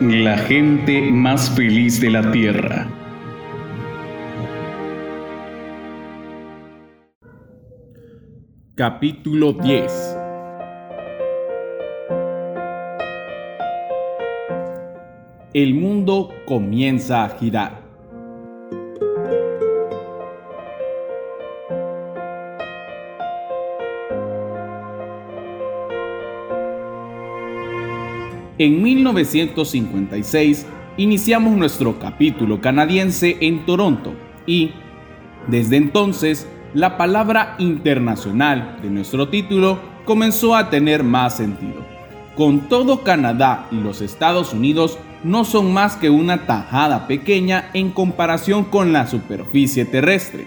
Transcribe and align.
la 0.00 0.36
gente 0.38 1.00
más 1.12 1.50
feliz 1.50 2.00
de 2.00 2.10
la 2.10 2.32
Tierra. 2.32 2.88
Capítulo 8.74 9.52
10 9.52 10.18
El 15.54 15.74
mundo 15.74 16.34
comienza 16.46 17.24
a 17.24 17.28
girar. 17.28 17.83
En 28.64 28.82
1956 28.82 30.64
iniciamos 30.96 31.54
nuestro 31.54 31.98
capítulo 31.98 32.62
canadiense 32.62 33.36
en 33.42 33.66
Toronto 33.66 34.14
y, 34.46 34.70
desde 35.48 35.76
entonces, 35.76 36.48
la 36.72 36.96
palabra 36.96 37.56
internacional 37.58 38.78
de 38.80 38.88
nuestro 38.88 39.28
título 39.28 39.78
comenzó 40.06 40.56
a 40.56 40.70
tener 40.70 41.04
más 41.04 41.36
sentido. 41.36 41.84
Con 42.36 42.60
todo 42.70 43.02
Canadá 43.02 43.68
y 43.70 43.74
los 43.74 44.00
Estados 44.00 44.54
Unidos 44.54 44.96
no 45.22 45.44
son 45.44 45.74
más 45.74 45.96
que 45.96 46.08
una 46.08 46.46
tajada 46.46 47.06
pequeña 47.06 47.68
en 47.74 47.90
comparación 47.90 48.64
con 48.64 48.94
la 48.94 49.06
superficie 49.06 49.84
terrestre. 49.84 50.46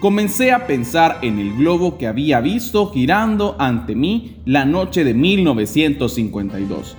Comencé 0.00 0.50
a 0.50 0.66
pensar 0.66 1.20
en 1.22 1.38
el 1.38 1.56
globo 1.56 1.96
que 1.96 2.08
había 2.08 2.40
visto 2.40 2.90
girando 2.90 3.54
ante 3.60 3.94
mí 3.94 4.34
la 4.46 4.64
noche 4.64 5.04
de 5.04 5.14
1952 5.14 6.96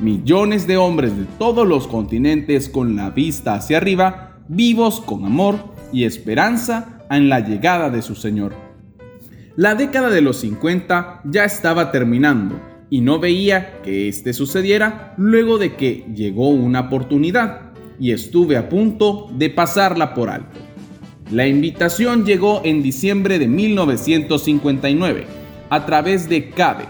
millones 0.00 0.66
de 0.66 0.76
hombres 0.76 1.16
de 1.16 1.24
todos 1.38 1.66
los 1.66 1.86
continentes 1.86 2.68
con 2.68 2.96
la 2.96 3.10
vista 3.10 3.54
hacia 3.54 3.78
arriba, 3.78 4.38
vivos 4.48 5.00
con 5.00 5.24
amor 5.24 5.56
y 5.92 6.04
esperanza 6.04 7.00
en 7.10 7.28
la 7.28 7.40
llegada 7.40 7.90
de 7.90 8.02
su 8.02 8.14
Señor. 8.14 8.54
La 9.56 9.74
década 9.74 10.10
de 10.10 10.20
los 10.20 10.38
50 10.38 11.22
ya 11.24 11.44
estaba 11.44 11.90
terminando 11.90 12.60
y 12.90 13.00
no 13.00 13.18
veía 13.18 13.82
que 13.82 14.08
este 14.08 14.32
sucediera 14.32 15.14
luego 15.16 15.58
de 15.58 15.74
que 15.74 16.06
llegó 16.14 16.48
una 16.50 16.80
oportunidad 16.80 17.72
y 17.98 18.12
estuve 18.12 18.56
a 18.56 18.68
punto 18.68 19.28
de 19.36 19.50
pasarla 19.50 20.14
por 20.14 20.30
alto. 20.30 20.60
La 21.30 21.46
invitación 21.46 22.24
llegó 22.24 22.62
en 22.64 22.82
diciembre 22.82 23.38
de 23.38 23.48
1959 23.48 25.26
a 25.68 25.84
través 25.84 26.28
de 26.28 26.50
CABE, 26.50 26.86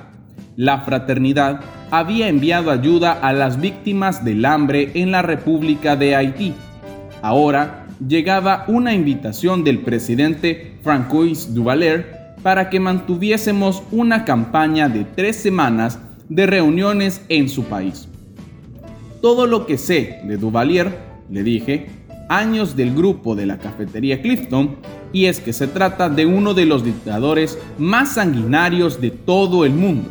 la 0.56 0.82
fraternidad 0.82 1.60
había 1.90 2.28
enviado 2.28 2.70
ayuda 2.70 3.12
a 3.12 3.32
las 3.32 3.60
víctimas 3.60 4.24
del 4.24 4.44
hambre 4.44 4.90
en 4.94 5.10
la 5.10 5.22
República 5.22 5.96
de 5.96 6.14
Haití. 6.14 6.54
Ahora 7.22 7.86
llegaba 8.06 8.64
una 8.68 8.94
invitación 8.94 9.64
del 9.64 9.80
presidente 9.80 10.78
Francois 10.82 11.54
Duvalier 11.54 12.34
para 12.42 12.70
que 12.70 12.78
mantuviésemos 12.78 13.82
una 13.90 14.24
campaña 14.24 14.88
de 14.88 15.04
tres 15.04 15.36
semanas 15.36 15.98
de 16.28 16.46
reuniones 16.46 17.24
en 17.28 17.48
su 17.48 17.64
país. 17.64 18.08
Todo 19.20 19.46
lo 19.46 19.66
que 19.66 19.78
sé 19.78 20.20
de 20.24 20.36
Duvalier, 20.36 20.96
le 21.30 21.42
dije, 21.42 21.86
años 22.28 22.76
del 22.76 22.94
grupo 22.94 23.34
de 23.34 23.46
la 23.46 23.58
cafetería 23.58 24.22
Clifton, 24.22 24.76
y 25.12 25.24
es 25.24 25.40
que 25.40 25.52
se 25.52 25.66
trata 25.66 26.08
de 26.08 26.26
uno 26.26 26.54
de 26.54 26.66
los 26.66 26.84
dictadores 26.84 27.58
más 27.78 28.12
sanguinarios 28.14 29.00
de 29.00 29.10
todo 29.10 29.64
el 29.64 29.72
mundo. 29.72 30.10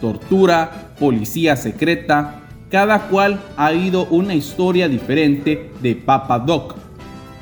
Tortura, 0.00 0.94
policía 0.98 1.56
secreta, 1.56 2.42
cada 2.70 3.08
cual 3.08 3.40
ha 3.56 3.72
ido 3.72 4.06
una 4.06 4.34
historia 4.34 4.88
diferente 4.88 5.70
de 5.82 5.94
Papa 5.94 6.38
Doc. 6.38 6.74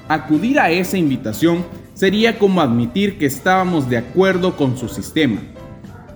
Acudir 0.09 0.61
a 0.61 0.71
esa 0.71 0.99
invitación 0.99 1.65
sería 1.95 2.39
como 2.39 2.61
admitir 2.61 3.19
que 3.19 3.27
estábamos 3.27 3.89
de 3.89 3.97
acuerdo 3.99 4.57
con 4.57 4.77
su 4.77 4.89
sistema. 4.89 5.41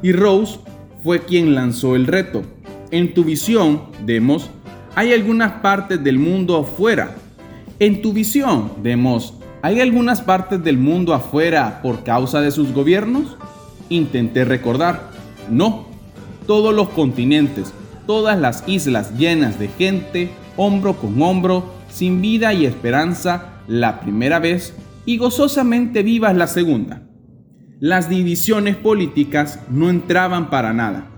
Y 0.02 0.12
Rose 0.12 0.58
fue 1.02 1.24
quien 1.24 1.54
lanzó 1.54 1.96
el 1.96 2.06
reto. 2.06 2.42
En 2.90 3.14
tu 3.14 3.24
visión, 3.24 3.82
Demos, 4.04 4.50
hay 4.94 5.12
algunas 5.12 5.52
partes 5.60 6.02
del 6.02 6.18
mundo 6.18 6.56
afuera. 6.56 7.14
En 7.78 8.02
tu 8.02 8.12
visión, 8.12 8.72
Demos, 8.82 9.34
¿hay 9.62 9.80
algunas 9.80 10.20
partes 10.20 10.62
del 10.62 10.78
mundo 10.78 11.14
afuera 11.14 11.80
por 11.82 12.02
causa 12.02 12.40
de 12.40 12.50
sus 12.50 12.72
gobiernos? 12.72 13.36
Intenté 13.88 14.44
recordar. 14.44 15.10
No, 15.50 15.87
todos 16.48 16.74
los 16.74 16.88
continentes, 16.88 17.74
todas 18.06 18.38
las 18.40 18.66
islas 18.66 19.16
llenas 19.18 19.58
de 19.58 19.68
gente, 19.68 20.30
hombro 20.56 20.94
con 20.94 21.20
hombro, 21.20 21.62
sin 21.90 22.22
vida 22.22 22.54
y 22.54 22.64
esperanza 22.64 23.62
la 23.68 24.00
primera 24.00 24.38
vez 24.38 24.74
y 25.04 25.18
gozosamente 25.18 26.02
vivas 26.02 26.34
la 26.34 26.46
segunda. 26.46 27.02
Las 27.80 28.08
divisiones 28.08 28.76
políticas 28.76 29.60
no 29.70 29.90
entraban 29.90 30.48
para 30.48 30.72
nada. 30.72 31.10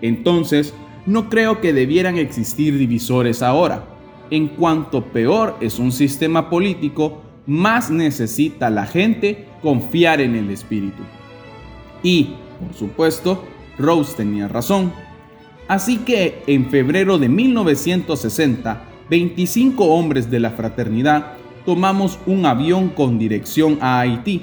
Entonces, 0.00 0.72
no 1.06 1.28
creo 1.28 1.60
que 1.60 1.72
debieran 1.72 2.16
existir 2.16 2.78
divisores 2.78 3.42
ahora. 3.42 3.84
En 4.30 4.46
cuanto 4.46 5.06
peor 5.06 5.56
es 5.60 5.80
un 5.80 5.90
sistema 5.90 6.48
político, 6.48 7.20
más 7.46 7.90
necesita 7.90 8.70
la 8.70 8.86
gente 8.86 9.48
confiar 9.60 10.20
en 10.20 10.36
el 10.36 10.50
espíritu. 10.50 11.02
Y, 12.04 12.34
por 12.60 12.74
supuesto, 12.74 13.44
Rose 13.78 14.14
tenía 14.16 14.48
razón. 14.48 14.92
Así 15.68 15.98
que 15.98 16.42
en 16.46 16.68
febrero 16.70 17.18
de 17.18 17.28
1960, 17.28 18.84
25 19.08 19.84
hombres 19.84 20.30
de 20.30 20.40
la 20.40 20.50
fraternidad 20.50 21.34
tomamos 21.64 22.18
un 22.26 22.46
avión 22.46 22.88
con 22.88 23.18
dirección 23.18 23.78
a 23.80 24.00
Haití. 24.00 24.42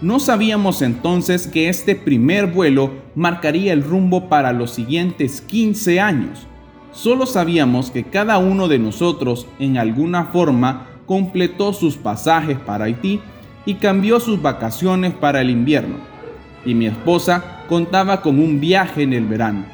No 0.00 0.20
sabíamos 0.20 0.82
entonces 0.82 1.46
que 1.46 1.68
este 1.68 1.96
primer 1.96 2.48
vuelo 2.48 2.92
marcaría 3.14 3.72
el 3.72 3.82
rumbo 3.82 4.28
para 4.28 4.52
los 4.52 4.70
siguientes 4.70 5.40
15 5.40 6.00
años. 6.00 6.46
Solo 6.92 7.26
sabíamos 7.26 7.90
que 7.90 8.04
cada 8.04 8.38
uno 8.38 8.68
de 8.68 8.78
nosotros 8.78 9.46
en 9.58 9.78
alguna 9.78 10.26
forma 10.26 10.88
completó 11.06 11.72
sus 11.72 11.96
pasajes 11.96 12.58
para 12.58 12.84
Haití 12.84 13.20
y 13.66 13.74
cambió 13.74 14.20
sus 14.20 14.40
vacaciones 14.40 15.12
para 15.14 15.40
el 15.40 15.50
invierno. 15.50 15.96
Y 16.64 16.74
mi 16.74 16.86
esposa 16.86 17.53
contaba 17.68 18.20
con 18.20 18.38
un 18.38 18.60
viaje 18.60 19.02
en 19.02 19.12
el 19.12 19.26
verano. 19.26 19.64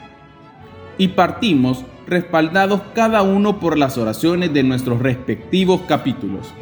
Y 0.99 1.09
partimos 1.09 1.85
respaldados 2.07 2.81
cada 2.95 3.23
uno 3.23 3.61
por 3.61 3.79
las 3.79 3.97
oraciones 3.97 4.53
de 4.53 4.63
nuestros 4.63 5.01
respectivos 5.01 5.83
capítulos. 5.87 6.53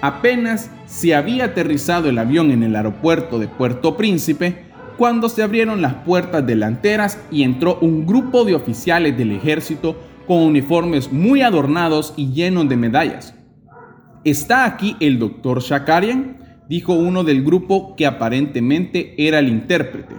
Apenas 0.00 0.70
se 0.86 1.14
había 1.14 1.46
aterrizado 1.46 2.08
el 2.08 2.18
avión 2.18 2.50
en 2.50 2.64
el 2.64 2.74
aeropuerto 2.74 3.38
de 3.38 3.46
Puerto 3.46 3.96
Príncipe 3.96 4.64
cuando 4.96 5.28
se 5.28 5.42
abrieron 5.42 5.80
las 5.80 5.94
puertas 5.94 6.44
delanteras 6.44 7.18
y 7.30 7.44
entró 7.44 7.78
un 7.80 8.04
grupo 8.04 8.44
de 8.44 8.54
oficiales 8.54 9.16
del 9.16 9.30
ejército 9.32 9.96
con 10.26 10.38
uniformes 10.38 11.12
muy 11.12 11.42
adornados 11.42 12.14
y 12.16 12.32
llenos 12.32 12.68
de 12.68 12.76
medallas. 12.76 13.34
¿Está 14.24 14.64
aquí 14.64 14.96
el 15.00 15.18
doctor 15.18 15.60
Shakarian? 15.60 16.41
Dijo 16.72 16.94
uno 16.94 17.22
del 17.22 17.44
grupo 17.44 17.94
que 17.96 18.06
aparentemente 18.06 19.14
era 19.18 19.40
el 19.40 19.48
intérprete. 19.48 20.14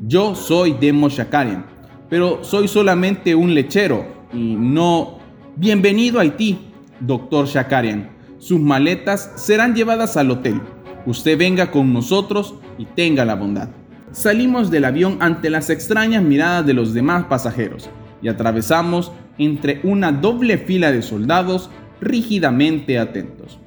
Yo 0.00 0.34
soy 0.34 0.78
Demo 0.80 1.10
Shakarian, 1.10 1.66
pero 2.08 2.42
soy 2.42 2.68
solamente 2.68 3.34
un 3.34 3.52
lechero 3.52 4.06
y 4.32 4.54
no... 4.54 5.18
Bienvenido 5.56 6.18
a 6.18 6.22
Haití, 6.22 6.58
doctor 7.00 7.46
Shakarian. 7.46 8.08
Sus 8.38 8.60
maletas 8.60 9.30
serán 9.36 9.74
llevadas 9.74 10.16
al 10.16 10.30
hotel. 10.30 10.58
Usted 11.04 11.36
venga 11.36 11.70
con 11.70 11.92
nosotros 11.92 12.54
y 12.78 12.86
tenga 12.86 13.26
la 13.26 13.34
bondad. 13.34 13.68
Salimos 14.10 14.70
del 14.70 14.86
avión 14.86 15.18
ante 15.20 15.50
las 15.50 15.68
extrañas 15.68 16.22
miradas 16.22 16.64
de 16.64 16.72
los 16.72 16.94
demás 16.94 17.24
pasajeros 17.24 17.90
y 18.22 18.28
atravesamos 18.28 19.12
entre 19.36 19.80
una 19.82 20.12
doble 20.12 20.56
fila 20.56 20.92
de 20.92 21.02
soldados 21.02 21.68
rígidamente 22.00 22.98
atentos. 22.98 23.58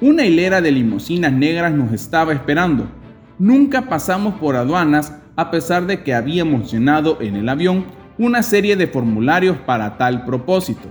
Una 0.00 0.24
hilera 0.24 0.60
de 0.60 0.72
limusinas 0.72 1.32
negras 1.32 1.72
nos 1.72 1.92
estaba 1.92 2.32
esperando. 2.32 2.88
Nunca 3.38 3.88
pasamos 3.88 4.34
por 4.34 4.56
aduanas 4.56 5.14
a 5.36 5.52
pesar 5.52 5.86
de 5.86 6.02
que 6.02 6.14
habíamos 6.14 6.72
llenado 6.72 7.18
en 7.20 7.36
el 7.36 7.48
avión 7.48 7.84
una 8.18 8.42
serie 8.42 8.74
de 8.74 8.88
formularios 8.88 9.56
para 9.58 9.96
tal 9.96 10.24
propósito. 10.24 10.88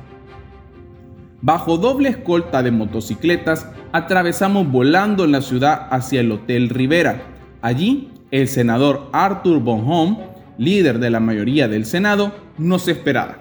Bajo 1.41 1.77
doble 1.77 2.09
escolta 2.09 2.63
de 2.63 2.71
motocicletas, 2.71 3.67
atravesamos 3.91 4.71
volando 4.71 5.27
la 5.27 5.41
ciudad 5.41 5.87
hacia 5.91 6.21
el 6.21 6.31
Hotel 6.31 6.69
Rivera. 6.69 7.23
Allí, 7.61 8.09
el 8.31 8.47
senador 8.47 9.09
Arthur 9.11 9.59
Bonhomme, 9.59 10.17
líder 10.57 10.99
de 10.99 11.09
la 11.09 11.19
mayoría 11.19 11.67
del 11.67 11.85
Senado, 11.85 12.31
nos 12.57 12.87
esperaba. 12.87 13.35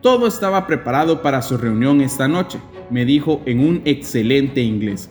Todo 0.00 0.26
estaba 0.26 0.66
preparado 0.66 1.22
para 1.22 1.40
su 1.40 1.56
reunión 1.56 2.00
esta 2.00 2.26
noche 2.26 2.58
me 2.90 3.04
dijo 3.04 3.42
en 3.46 3.60
un 3.60 3.82
excelente 3.84 4.60
inglés. 4.62 5.10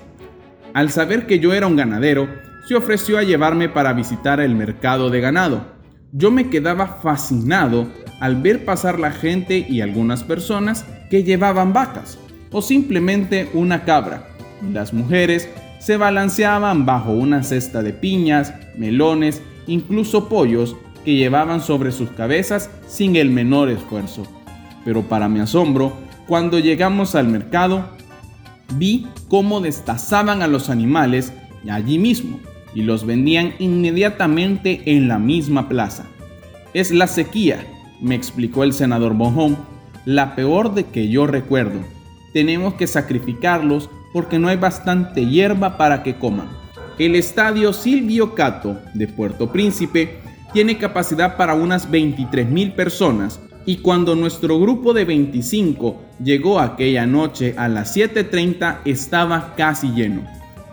Al 0.74 0.90
saber 0.90 1.26
que 1.26 1.40
yo 1.40 1.54
era 1.54 1.68
un 1.68 1.76
ganadero, 1.76 2.28
se 2.68 2.76
ofreció 2.76 3.18
a 3.18 3.24
llevarme 3.24 3.70
para 3.70 3.94
visitar 3.94 4.40
el 4.40 4.56
mercado 4.56 5.10
de 5.10 5.22
ganado. 5.22 5.74
yo 6.12 6.32
me 6.32 6.50
quedaba 6.50 7.00
fascinado 7.02 7.88
al 8.22 8.42
ver 8.42 8.64
pasar 8.64 9.00
la 9.00 9.12
gente 9.12 9.66
y 9.68 9.82
algunas 9.82 10.24
personas 10.24 10.86
que 11.10 11.24
llevaban 11.24 11.74
vacas 11.74 12.18
o 12.52 12.62
simplemente 12.62 13.50
una 13.54 13.84
cabra. 13.84 14.30
Las 14.72 14.94
mujeres 14.94 15.50
se 15.80 15.98
balanceaban 15.98 16.86
bajo 16.86 17.12
una 17.12 17.44
cesta 17.44 17.84
de 17.84 17.92
piñas, 17.92 18.54
melones, 18.78 19.42
incluso 19.68 20.30
pollos 20.30 20.76
que 21.04 21.16
llevaban 21.16 21.62
sobre 21.62 21.92
sus 21.92 22.10
cabezas 22.12 22.70
sin 22.88 23.16
el 23.18 23.30
menor 23.30 23.70
esfuerzo. 23.70 24.24
Pero 24.86 25.04
para 25.04 25.28
mi 25.28 25.40
asombro, 25.42 25.94
cuando 26.28 26.60
llegamos 26.60 27.16
al 27.16 27.28
mercado, 27.28 27.86
vi 28.74 29.08
cómo 29.28 29.62
destazaban 29.62 30.42
a 30.42 30.48
los 30.48 30.70
animales 30.70 31.34
allí 31.70 32.00
mismo 32.00 32.40
y 32.74 32.82
los 32.82 33.06
vendían 33.06 33.54
inmediatamente 33.60 34.82
en 34.86 35.08
la 35.08 35.20
misma 35.20 35.70
plaza. 35.70 36.06
Es 36.74 36.92
la 36.92 37.08
sequía, 37.08 37.66
me 38.02 38.16
explicó 38.16 38.64
el 38.64 38.74
senador 38.74 39.14
Bonhomme, 39.14 39.58
la 40.06 40.36
peor 40.36 40.74
de 40.74 40.86
que 40.86 41.10
yo 41.10 41.26
recuerdo. 41.28 41.80
Tenemos 42.34 42.74
que 42.74 42.88
sacrificarlos 42.88 43.90
porque 44.12 44.40
no 44.40 44.50
hay 44.50 44.58
bastante 44.58 45.26
hierba 45.26 45.78
para 45.78 46.04
que 46.04 46.18
coman. 46.18 46.50
El 46.98 47.16
estadio 47.16 47.72
Silvio 47.72 48.36
Cato 48.36 48.80
de 48.94 49.08
Puerto 49.08 49.52
Príncipe 49.52 50.20
tiene 50.54 50.78
capacidad 50.78 51.38
para 51.38 51.54
unas 51.54 51.90
23 51.90 52.50
mil 52.50 52.74
personas 52.74 53.40
y 53.66 53.78
cuando 53.78 54.16
nuestro 54.16 54.60
grupo 54.60 54.94
de 54.94 55.06
25 55.06 56.02
llegó 56.24 56.60
aquella 56.60 57.06
noche 57.06 57.56
a 57.58 57.68
las 57.68 57.96
7.30 57.96 58.80
estaba 58.86 59.56
casi 59.56 59.90
lleno. 59.90 60.22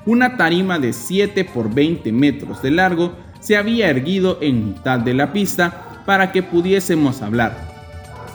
Una 0.05 0.37
tarima 0.37 0.79
de 0.79 0.93
7 0.93 1.45
por 1.45 1.73
20 1.73 2.13
metros 2.13 2.63
de 2.63 2.71
largo 2.71 3.13
se 3.41 3.57
había 3.57 3.89
erguido 3.89 4.39
en 4.41 4.67
mitad 4.67 4.99
de 4.99 5.15
la 5.15 5.33
pista 5.33 6.03
para 6.05 6.33
que 6.33 6.43
pudiésemos 6.43 7.23
hablar. 7.23 7.73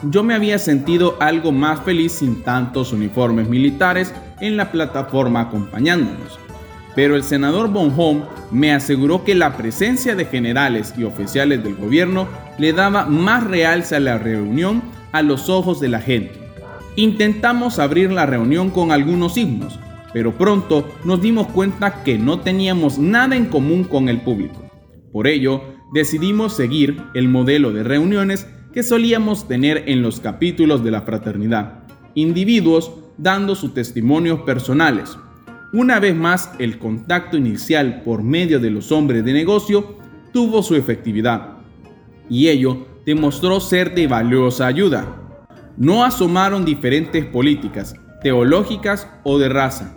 Yo 0.04 0.24
me 0.24 0.34
había 0.34 0.60
sentido 0.60 1.18
algo 1.20 1.52
más 1.52 1.82
feliz 1.82 2.14
sin 2.14 2.44
tantos 2.44 2.94
uniformes 2.94 3.50
militares 3.50 4.14
en 4.40 4.56
la 4.56 4.72
plataforma 4.72 5.42
acompañándonos 5.42 6.47
pero 6.98 7.16
el 7.16 7.22
senador 7.22 7.70
Bonhomme 7.70 8.24
me 8.50 8.74
aseguró 8.74 9.24
que 9.24 9.36
la 9.36 9.56
presencia 9.56 10.16
de 10.16 10.26
generales 10.26 10.96
y 10.98 11.04
oficiales 11.04 11.64
del 11.64 11.76
gobierno 11.76 12.28
le 12.58 12.74
daba 12.74 13.06
más 13.06 13.44
realce 13.44 13.96
a 13.96 14.00
la 14.00 14.18
reunión 14.18 14.82
a 15.12 15.22
los 15.22 15.48
ojos 15.48 15.80
de 15.80 15.90
la 15.90 16.02
gente. 16.02 16.34
Intentamos 16.96 17.78
abrir 17.78 18.12
la 18.12 18.26
reunión 18.26 18.72
con 18.72 18.92
algunos 18.92 19.38
himnos, 19.38 19.78
pero 20.12 20.40
pronto 20.40 20.90
nos 21.04 21.22
dimos 21.22 21.46
cuenta 21.50 22.02
que 22.02 22.18
no 22.18 22.40
teníamos 22.40 22.98
nada 22.98 23.36
en 23.36 23.46
común 23.46 23.84
con 23.84 24.10
el 24.10 24.22
público. 24.22 24.68
Por 25.14 25.28
ello, 25.28 25.62
decidimos 25.94 26.56
seguir 26.56 27.04
el 27.14 27.30
modelo 27.30 27.74
de 27.74 27.84
reuniones 27.84 28.48
que 28.74 28.82
solíamos 28.82 29.48
tener 29.48 29.84
en 29.86 30.02
los 30.02 30.20
capítulos 30.20 30.84
de 30.84 30.90
la 30.90 31.04
fraternidad, 31.04 31.84
individuos 32.16 32.92
dando 33.20 33.54
sus 33.54 33.76
testimonios 33.76 34.40
personales, 34.40 35.16
una 35.74 36.00
vez 36.00 36.16
más, 36.16 36.52
el 36.60 36.80
contacto 36.80 37.36
inicial 37.36 38.02
por 38.04 38.24
medio 38.24 38.60
de 38.60 38.70
los 38.70 38.92
hombres 38.92 39.26
de 39.26 39.34
negocio 39.34 39.98
tuvo 40.32 40.64
su 40.64 40.76
efectividad, 40.76 41.58
y 42.30 42.48
ello 42.48 42.88
demostró 43.06 43.60
ser 43.60 43.94
de 43.94 44.08
valiosa 44.08 44.66
ayuda. 44.66 45.06
No 45.76 46.06
asomaron 46.06 46.64
diferentes 46.64 47.26
políticas, 47.26 47.96
teológicas 48.22 49.10
o 49.24 49.38
de 49.40 49.50
raza. 49.50 49.94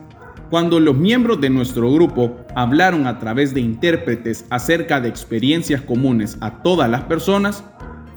Cuando 0.50 0.80
los 0.80 0.96
miembros 0.96 1.40
de 1.40 1.50
nuestro 1.50 1.92
grupo 1.92 2.38
hablaron 2.56 3.06
a 3.06 3.20
través 3.20 3.54
de 3.54 3.60
intérpretes 3.60 4.46
acerca 4.50 5.00
de 5.00 5.08
experiencias 5.08 5.80
comunes 5.82 6.36
a 6.40 6.62
todas 6.62 6.90
las 6.90 7.02
personas, 7.02 7.64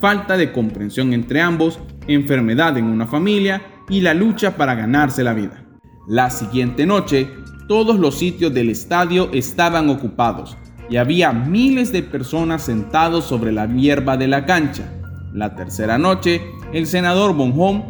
falta 0.02 0.38
de 0.38 0.52
comprensión 0.52 1.14
entre 1.14 1.42
ambos, 1.42 1.80
enfermedad 2.08 2.78
en 2.80 2.86
una 2.86 3.06
familia 3.06 3.62
y 3.90 4.02
la 4.02 4.16
lucha 4.16 4.58
para 4.58 4.74
ganarse 4.74 5.24
la 5.24 5.34
vida. 5.34 5.62
La 6.08 6.30
siguiente 6.30 6.86
noche, 6.86 7.30
todos 7.70 7.98
los 7.98 8.16
sitios 8.16 8.54
del 8.54 8.70
estadio 8.70 9.30
estaban 9.32 9.90
ocupados 9.90 10.58
y 10.90 10.98
había 10.98 11.32
miles 11.32 11.94
de 11.94 12.04
personas 12.04 12.64
sentados 12.64 13.24
sobre 13.24 13.54
la 13.54 13.68
hierba 13.68 14.18
de 14.18 14.28
la 14.28 14.46
cancha. 14.46 14.84
La 15.34 15.56
tercera 15.56 15.98
noche, 15.98 16.42
el 16.74 16.88
senador 16.88 17.34
Bonhomme 17.34 17.86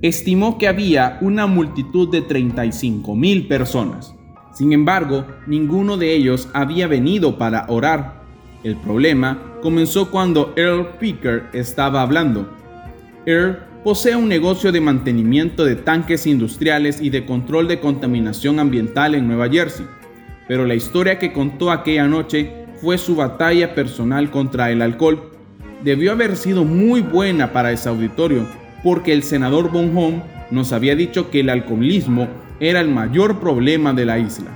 estimó 0.00 0.58
que 0.58 0.68
había 0.68 1.18
una 1.20 1.48
multitud 1.48 2.08
de 2.08 2.22
35 2.22 3.16
mil 3.16 3.48
personas. 3.48 4.14
Sin 4.54 4.72
embargo, 4.72 5.26
ninguno 5.48 5.96
de 5.96 6.14
ellos 6.14 6.48
había 6.52 6.86
venido 6.86 7.36
para 7.36 7.66
orar. 7.68 8.22
El 8.62 8.76
problema 8.76 9.58
comenzó 9.60 10.08
cuando 10.10 10.52
Earl 10.56 10.98
Picker 11.00 11.46
estaba 11.52 12.00
hablando. 12.00 12.48
Earl 13.26 13.58
posee 13.86 14.16
un 14.16 14.28
negocio 14.28 14.72
de 14.72 14.80
mantenimiento 14.80 15.64
de 15.64 15.76
tanques 15.76 16.26
industriales 16.26 17.00
y 17.00 17.08
de 17.08 17.24
control 17.24 17.68
de 17.68 17.78
contaminación 17.78 18.58
ambiental 18.58 19.14
en 19.14 19.28
Nueva 19.28 19.48
Jersey, 19.48 19.86
pero 20.48 20.66
la 20.66 20.74
historia 20.74 21.20
que 21.20 21.32
contó 21.32 21.70
aquella 21.70 22.08
noche 22.08 22.50
fue 22.80 22.98
su 22.98 23.14
batalla 23.14 23.76
personal 23.76 24.28
contra 24.32 24.72
el 24.72 24.82
alcohol. 24.82 25.30
Debió 25.84 26.10
haber 26.10 26.36
sido 26.36 26.64
muy 26.64 27.00
buena 27.00 27.52
para 27.52 27.70
ese 27.70 27.88
auditorio, 27.88 28.44
porque 28.82 29.12
el 29.12 29.22
senador 29.22 29.70
Bonhomme 29.70 30.20
nos 30.50 30.72
había 30.72 30.96
dicho 30.96 31.30
que 31.30 31.38
el 31.38 31.48
alcoholismo 31.48 32.26
era 32.58 32.80
el 32.80 32.88
mayor 32.88 33.38
problema 33.38 33.92
de 33.92 34.04
la 34.04 34.18
isla. 34.18 34.50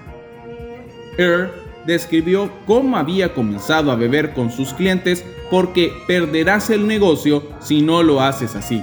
Earl 1.19 1.53
describió 1.87 2.50
cómo 2.67 2.97
había 2.97 3.33
comenzado 3.33 3.93
a 3.93 3.94
beber 3.94 4.33
con 4.33 4.50
sus 4.50 4.75
clientes 4.75 5.25
porque 5.53 5.93
perderás 6.09 6.69
el 6.71 6.88
negocio 6.88 7.44
si 7.61 7.81
no 7.81 8.03
lo 8.03 8.23
haces 8.23 8.56
así. 8.56 8.83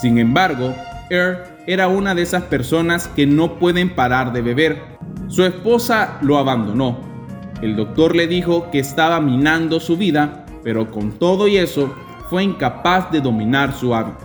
Sin 0.00 0.18
embargo, 0.18 0.74
Earl 1.10 1.38
era 1.66 1.88
una 1.88 2.14
de 2.14 2.22
esas 2.22 2.44
personas 2.44 3.08
que 3.08 3.26
no 3.26 3.58
pueden 3.58 3.94
parar 3.94 4.32
de 4.32 4.40
beber. 4.40 4.82
Su 5.28 5.44
esposa 5.44 6.18
lo 6.22 6.38
abandonó. 6.38 6.98
El 7.60 7.76
doctor 7.76 8.16
le 8.16 8.26
dijo 8.26 8.70
que 8.70 8.78
estaba 8.78 9.20
minando 9.20 9.78
su 9.78 9.98
vida, 9.98 10.46
pero 10.64 10.90
con 10.90 11.12
todo 11.12 11.46
y 11.48 11.58
eso 11.58 11.94
fue 12.30 12.44
incapaz 12.44 13.12
de 13.12 13.20
dominar 13.20 13.74
su 13.74 13.94
hábito. 13.94 14.24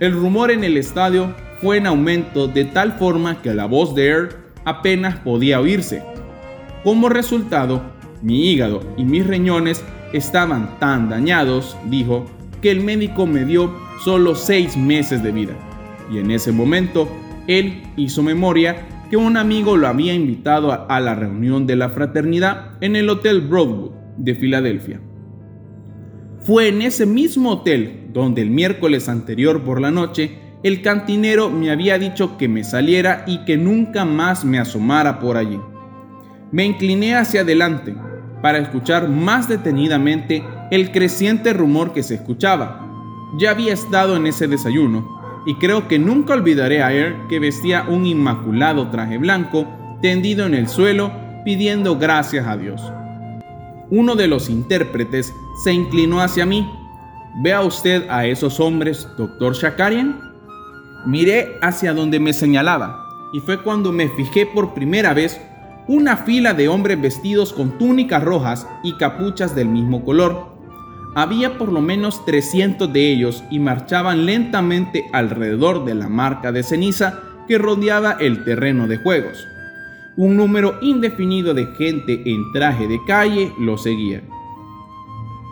El 0.00 0.12
rumor 0.12 0.50
en 0.50 0.64
el 0.64 0.78
estadio 0.78 1.34
fue 1.60 1.76
en 1.76 1.86
aumento 1.86 2.48
de 2.48 2.64
tal 2.64 2.92
forma 2.92 3.42
que 3.42 3.52
la 3.52 3.66
voz 3.66 3.94
de 3.94 4.06
Earl 4.06 4.36
apenas 4.64 5.16
podía 5.16 5.60
oírse. 5.60 6.02
Como 6.82 7.10
resultado, 7.10 7.82
mi 8.22 8.50
hígado 8.50 8.80
y 8.96 9.04
mis 9.04 9.26
riñones 9.26 9.84
estaban 10.14 10.78
tan 10.78 11.10
dañados, 11.10 11.76
dijo, 11.84 12.24
que 12.62 12.70
el 12.70 12.80
médico 12.80 13.26
me 13.26 13.44
dio 13.44 13.89
solo 14.04 14.34
seis 14.34 14.76
meses 14.76 15.22
de 15.22 15.32
vida. 15.32 15.54
Y 16.10 16.18
en 16.18 16.30
ese 16.30 16.52
momento, 16.52 17.08
él 17.46 17.82
hizo 17.96 18.22
memoria 18.22 18.86
que 19.10 19.16
un 19.16 19.36
amigo 19.36 19.76
lo 19.76 19.88
había 19.88 20.14
invitado 20.14 20.86
a, 20.88 21.00
la 21.00 21.14
reunión 21.14 21.66
de 21.66 21.76
la 21.76 21.88
fraternidad 21.88 22.72
en 22.80 22.96
el 22.96 23.08
Hotel 23.10 23.40
Broadwood 23.40 23.90
de 24.16 24.34
Filadelfia. 24.34 25.00
Fue 26.38 26.68
en 26.68 26.82
ese 26.82 27.06
mismo 27.06 27.50
hotel 27.50 28.08
donde 28.12 28.42
el 28.42 28.50
miércoles 28.50 29.08
anterior 29.08 29.62
por 29.62 29.80
la 29.80 29.90
noche 29.90 30.38
el 30.62 30.82
cantinero 30.82 31.50
me 31.50 31.70
había 31.70 31.98
dicho 31.98 32.36
que 32.36 32.48
me 32.48 32.64
saliera 32.64 33.24
y 33.26 33.44
que 33.44 33.56
nunca 33.56 34.04
más 34.04 34.44
me 34.44 34.58
asomara 34.58 35.18
por 35.18 35.36
allí. 35.36 35.58
Me 36.52 36.64
incliné 36.64 37.14
hacia 37.14 37.40
adelante 37.40 37.94
para 38.42 38.58
escuchar 38.58 39.08
más 39.08 39.48
detenidamente 39.48 40.44
el 40.70 40.92
creciente 40.92 41.52
rumor 41.52 41.92
que 41.92 42.02
se 42.02 42.14
escuchaba, 42.14 42.89
ya 43.36 43.50
había 43.50 43.72
estado 43.72 44.16
en 44.16 44.26
ese 44.26 44.48
desayuno 44.48 45.20
y 45.46 45.54
creo 45.54 45.88
que 45.88 45.98
nunca 45.98 46.34
olvidaré 46.34 46.82
a 46.82 46.92
Air 46.92 47.16
que 47.28 47.38
vestía 47.38 47.86
un 47.88 48.06
inmaculado 48.06 48.88
traje 48.88 49.18
blanco 49.18 49.66
tendido 50.02 50.46
en 50.46 50.54
el 50.54 50.68
suelo 50.68 51.12
pidiendo 51.44 51.98
gracias 51.98 52.46
a 52.46 52.56
Dios. 52.56 52.82
Uno 53.90 54.14
de 54.14 54.28
los 54.28 54.48
intérpretes 54.48 55.34
se 55.64 55.72
inclinó 55.72 56.20
hacia 56.20 56.46
mí. 56.46 56.70
¿Vea 57.42 57.62
usted 57.62 58.08
a 58.08 58.26
esos 58.26 58.60
hombres, 58.60 59.08
doctor 59.16 59.54
Shakarian? 59.54 60.20
Miré 61.06 61.58
hacia 61.62 61.94
donde 61.94 62.20
me 62.20 62.32
señalaba 62.32 63.06
y 63.32 63.40
fue 63.40 63.62
cuando 63.62 63.92
me 63.92 64.08
fijé 64.08 64.46
por 64.46 64.74
primera 64.74 65.14
vez 65.14 65.40
una 65.88 66.16
fila 66.16 66.54
de 66.54 66.68
hombres 66.68 67.00
vestidos 67.00 67.52
con 67.52 67.78
túnicas 67.78 68.22
rojas 68.22 68.66
y 68.82 68.96
capuchas 68.96 69.54
del 69.54 69.68
mismo 69.68 70.04
color. 70.04 70.49
Había 71.14 71.58
por 71.58 71.72
lo 71.72 71.80
menos 71.80 72.24
300 72.24 72.92
de 72.92 73.10
ellos 73.12 73.42
y 73.50 73.58
marchaban 73.58 74.26
lentamente 74.26 75.04
alrededor 75.12 75.84
de 75.84 75.94
la 75.94 76.08
marca 76.08 76.52
de 76.52 76.62
ceniza 76.62 77.20
que 77.48 77.58
rodeaba 77.58 78.12
el 78.20 78.44
terreno 78.44 78.86
de 78.86 78.98
juegos. 78.98 79.44
Un 80.16 80.36
número 80.36 80.78
indefinido 80.82 81.52
de 81.52 81.66
gente 81.76 82.22
en 82.26 82.52
traje 82.52 82.86
de 82.86 83.00
calle 83.06 83.52
lo 83.58 83.76
seguía. 83.76 84.22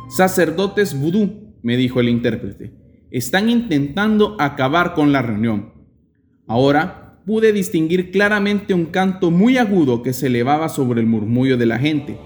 Sacerdotes 0.08 0.98
vudú, 0.98 1.54
me 1.62 1.76
dijo 1.76 2.00
el 2.00 2.08
intérprete, 2.08 2.72
están 3.10 3.50
intentando 3.50 4.36
acabar 4.38 4.94
con 4.94 5.12
la 5.12 5.22
reunión. 5.22 5.72
Ahora 6.46 7.18
pude 7.26 7.52
distinguir 7.52 8.10
claramente 8.10 8.74
un 8.74 8.86
canto 8.86 9.30
muy 9.30 9.58
agudo 9.58 10.02
que 10.02 10.12
se 10.12 10.28
elevaba 10.28 10.68
sobre 10.68 11.00
el 11.00 11.06
murmullo 11.06 11.56
de 11.56 11.66
la 11.66 11.78
gente. 11.78 12.18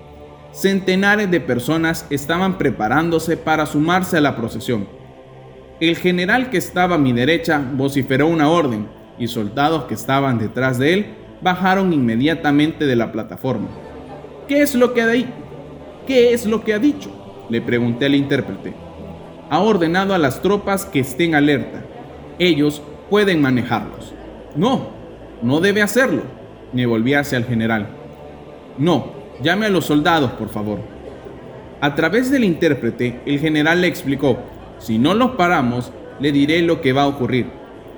Centenares 0.52 1.30
de 1.30 1.40
personas 1.40 2.06
estaban 2.10 2.58
preparándose 2.58 3.36
para 3.36 3.66
sumarse 3.66 4.18
a 4.18 4.20
la 4.20 4.36
procesión. 4.36 4.86
El 5.80 5.96
general 5.96 6.50
que 6.50 6.58
estaba 6.58 6.94
a 6.94 6.98
mi 6.98 7.12
derecha 7.12 7.60
vociferó 7.74 8.28
una 8.28 8.48
orden 8.48 8.86
y 9.18 9.28
soldados 9.28 9.84
que 9.84 9.94
estaban 9.94 10.38
detrás 10.38 10.78
de 10.78 10.94
él 10.94 11.06
bajaron 11.40 11.92
inmediatamente 11.92 12.86
de 12.86 12.96
la 12.96 13.10
plataforma. 13.10 13.68
¿Qué 14.46 14.62
es 14.62 14.74
lo 14.74 14.94
que 14.94 15.02
ha, 15.02 15.12
¿Qué 16.06 16.32
es 16.32 16.46
lo 16.46 16.62
que 16.62 16.74
ha 16.74 16.78
dicho? 16.78 17.10
Le 17.48 17.60
pregunté 17.60 18.06
al 18.06 18.14
intérprete. 18.14 18.74
Ha 19.50 19.58
ordenado 19.58 20.14
a 20.14 20.18
las 20.18 20.40
tropas 20.40 20.84
que 20.84 21.00
estén 21.00 21.34
alerta. 21.34 21.82
Ellos 22.38 22.82
pueden 23.10 23.42
manejarlos. 23.42 24.14
No, 24.54 24.90
no 25.42 25.60
debe 25.60 25.82
hacerlo. 25.82 26.22
Me 26.72 26.86
volví 26.86 27.14
hacia 27.14 27.38
el 27.38 27.44
general. 27.44 27.88
No, 28.78 29.21
llame 29.40 29.66
a 29.66 29.70
los 29.70 29.86
soldados, 29.86 30.32
por 30.32 30.48
favor. 30.48 30.80
A 31.80 31.94
través 31.94 32.30
del 32.30 32.44
intérprete, 32.44 33.20
el 33.26 33.38
general 33.40 33.80
le 33.80 33.88
explicó, 33.88 34.38
si 34.78 34.98
no 34.98 35.14
los 35.14 35.32
paramos, 35.32 35.92
le 36.20 36.32
diré 36.32 36.62
lo 36.62 36.80
que 36.80 36.92
va 36.92 37.02
a 37.02 37.08
ocurrir. 37.08 37.46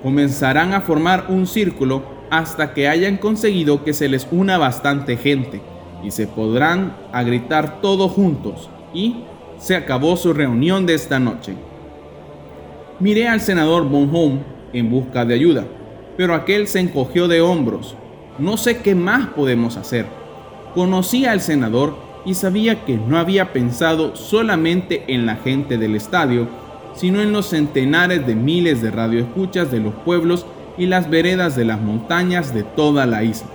Comenzarán 0.01 0.73
a 0.73 0.81
formar 0.81 1.25
un 1.29 1.47
círculo 1.47 2.03
hasta 2.29 2.73
que 2.73 2.87
hayan 2.87 3.17
conseguido 3.17 3.83
que 3.83 3.93
se 3.93 4.09
les 4.09 4.27
una 4.31 4.57
bastante 4.57 5.17
gente 5.17 5.61
y 6.03 6.11
se 6.11 6.27
podrán 6.27 6.95
a 7.11 7.23
gritar 7.23 7.81
todos 7.81 8.11
juntos 8.11 8.69
y 8.93 9.23
se 9.57 9.75
acabó 9.75 10.17
su 10.17 10.33
reunión 10.33 10.85
de 10.85 10.95
esta 10.95 11.19
noche. 11.19 11.53
Miré 12.99 13.27
al 13.27 13.41
senador 13.41 13.87
Bonhomme 13.87 14.39
en 14.73 14.89
busca 14.89 15.25
de 15.25 15.33
ayuda, 15.33 15.65
pero 16.17 16.33
aquel 16.33 16.67
se 16.67 16.79
encogió 16.79 17.27
de 17.27 17.41
hombros. 17.41 17.95
No 18.39 18.57
sé 18.57 18.77
qué 18.77 18.95
más 18.95 19.27
podemos 19.27 19.77
hacer. 19.77 20.05
Conocía 20.75 21.31
al 21.31 21.39
senador 21.39 21.95
y 22.25 22.33
sabía 22.33 22.83
que 22.83 22.97
no 22.97 23.17
había 23.17 23.53
pensado 23.53 24.17
solamente 24.17 25.05
en 25.07 25.25
la 25.25 25.37
gente 25.37 25.77
del 25.77 25.95
estadio, 25.95 26.49
sino 26.95 27.21
en 27.21 27.31
los 27.31 27.45
centenares 27.47 28.27
de 28.27 28.35
miles 28.35 28.81
de 28.81 28.91
radioescuchas 28.91 29.71
de 29.71 29.79
los 29.79 29.93
pueblos 29.93 30.45
y 30.77 30.87
las 30.87 31.09
veredas 31.09 31.55
de 31.55 31.63
las 31.63 31.79
montañas 31.79 32.53
de 32.53 32.63
toda 32.63 33.05
la 33.05 33.23
isla. 33.23 33.47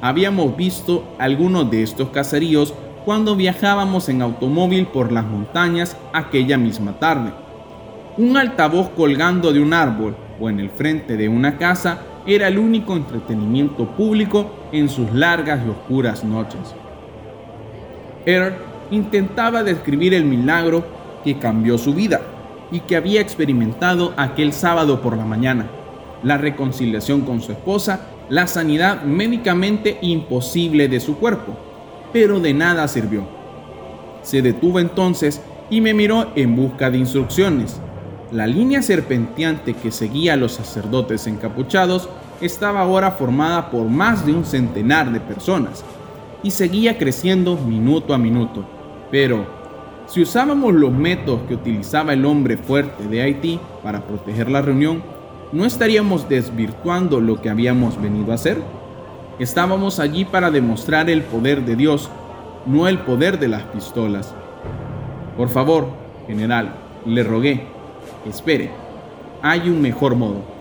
Habíamos 0.00 0.56
visto 0.56 1.02
algunos 1.18 1.68
de 1.72 1.82
estos 1.82 2.10
caseríos 2.10 2.72
cuando 3.04 3.34
viajábamos 3.34 4.08
en 4.08 4.22
automóvil 4.22 4.86
por 4.86 5.10
las 5.10 5.24
montañas 5.24 5.96
aquella 6.12 6.56
misma 6.56 7.00
tarde. 7.00 7.32
Un 8.16 8.36
altavoz 8.36 8.90
colgando 8.90 9.52
de 9.52 9.60
un 9.60 9.72
árbol 9.72 10.14
o 10.38 10.48
en 10.48 10.60
el 10.60 10.70
frente 10.70 11.16
de 11.16 11.28
una 11.28 11.58
casa 11.58 11.98
era 12.26 12.48
el 12.48 12.58
único 12.58 12.96
entretenimiento 12.96 13.86
público 13.86 14.50
en 14.72 14.88
sus 14.88 15.12
largas 15.12 15.60
y 15.64 15.70
oscuras 15.70 16.24
noches. 16.24 16.74
Earl 18.26 18.54
intentaba 18.90 19.62
describir 19.62 20.14
el 20.14 20.24
milagro 20.24 20.84
que 21.22 21.38
cambió 21.38 21.76
su 21.78 21.94
vida 21.94 22.20
y 22.70 22.80
que 22.80 22.96
había 22.96 23.20
experimentado 23.20 24.14
aquel 24.16 24.52
sábado 24.52 25.00
por 25.00 25.16
la 25.16 25.24
mañana, 25.24 25.66
la 26.22 26.38
reconciliación 26.38 27.22
con 27.22 27.40
su 27.40 27.52
esposa, 27.52 28.08
la 28.28 28.46
sanidad 28.46 29.02
médicamente 29.02 29.98
imposible 30.00 30.88
de 30.88 31.00
su 31.00 31.18
cuerpo, 31.18 31.54
pero 32.12 32.40
de 32.40 32.54
nada 32.54 32.88
sirvió. 32.88 33.24
Se 34.22 34.40
detuvo 34.40 34.80
entonces 34.80 35.42
y 35.68 35.80
me 35.82 35.92
miró 35.92 36.28
en 36.34 36.56
busca 36.56 36.90
de 36.90 36.98
instrucciones. 36.98 37.80
La 38.34 38.48
línea 38.48 38.82
serpenteante 38.82 39.74
que 39.74 39.92
seguía 39.92 40.32
a 40.32 40.36
los 40.36 40.50
sacerdotes 40.50 41.28
encapuchados 41.28 42.08
estaba 42.40 42.80
ahora 42.80 43.12
formada 43.12 43.70
por 43.70 43.88
más 43.88 44.26
de 44.26 44.32
un 44.32 44.44
centenar 44.44 45.12
de 45.12 45.20
personas 45.20 45.84
y 46.42 46.50
seguía 46.50 46.98
creciendo 46.98 47.56
minuto 47.56 48.12
a 48.12 48.18
minuto. 48.18 48.64
Pero, 49.12 49.46
si 50.08 50.20
usábamos 50.20 50.74
los 50.74 50.90
métodos 50.90 51.42
que 51.46 51.54
utilizaba 51.54 52.12
el 52.12 52.24
hombre 52.24 52.56
fuerte 52.56 53.06
de 53.06 53.22
Haití 53.22 53.60
para 53.84 54.04
proteger 54.04 54.50
la 54.50 54.62
reunión, 54.62 55.04
¿no 55.52 55.64
estaríamos 55.64 56.28
desvirtuando 56.28 57.20
lo 57.20 57.40
que 57.40 57.50
habíamos 57.50 58.02
venido 58.02 58.32
a 58.32 58.34
hacer? 58.34 58.60
Estábamos 59.38 60.00
allí 60.00 60.24
para 60.24 60.50
demostrar 60.50 61.08
el 61.08 61.22
poder 61.22 61.64
de 61.64 61.76
Dios, 61.76 62.10
no 62.66 62.88
el 62.88 62.98
poder 62.98 63.38
de 63.38 63.46
las 63.46 63.62
pistolas. 63.62 64.34
Por 65.36 65.50
favor, 65.50 65.86
general, 66.26 66.74
le 67.06 67.22
rogué, 67.22 67.73
espere, 68.30 68.70
hay 69.42 69.68
un 69.68 69.80
mejor 69.80 70.16
modo. 70.16 70.54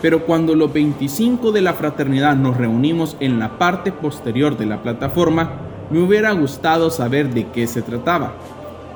Pero 0.00 0.24
cuando 0.26 0.54
los 0.54 0.72
25 0.72 1.52
de 1.52 1.62
la 1.62 1.74
fraternidad 1.74 2.34
nos 2.34 2.56
reunimos 2.56 3.16
en 3.20 3.38
la 3.38 3.58
parte 3.58 3.92
posterior 3.92 4.56
de 4.56 4.66
la 4.66 4.82
plataforma, 4.82 5.52
me 5.90 6.00
hubiera 6.00 6.32
gustado 6.32 6.90
saber 6.90 7.32
de 7.32 7.46
qué 7.48 7.66
se 7.66 7.82
trataba. 7.82 8.32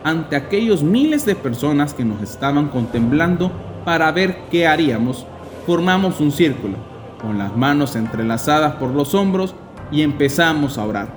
Ante 0.03 0.35
aquellos 0.35 0.83
miles 0.83 1.25
de 1.25 1.37
personas 1.37 1.95
que 1.95 2.05
nos 2.05 2.23
estaban 2.23 2.69
contemplando 2.69 3.53
para 3.85 4.11
ver 4.11 4.37
qué 4.51 4.67
haríamos, 4.67 5.27
formamos 5.65 6.21
un 6.21 6.33
círculo 6.33 6.77
con 7.21 7.39
las 7.39 7.57
manos 7.57 7.97
entrelazadas 7.97 8.75
por 8.75 8.91
los 8.91 9.15
hombros 9.15 9.55
y 9.91 10.03
empezamos 10.03 10.77
a 10.77 10.85
orar. 10.85 11.09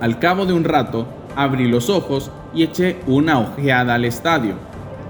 Al 0.00 0.18
cabo 0.18 0.44
de 0.44 0.52
un 0.52 0.64
rato, 0.64 1.06
abrí 1.36 1.68
los 1.68 1.88
ojos 1.90 2.30
y 2.54 2.64
eché 2.64 2.96
una 3.06 3.38
ojeada 3.38 3.94
al 3.94 4.04
estadio. 4.04 4.54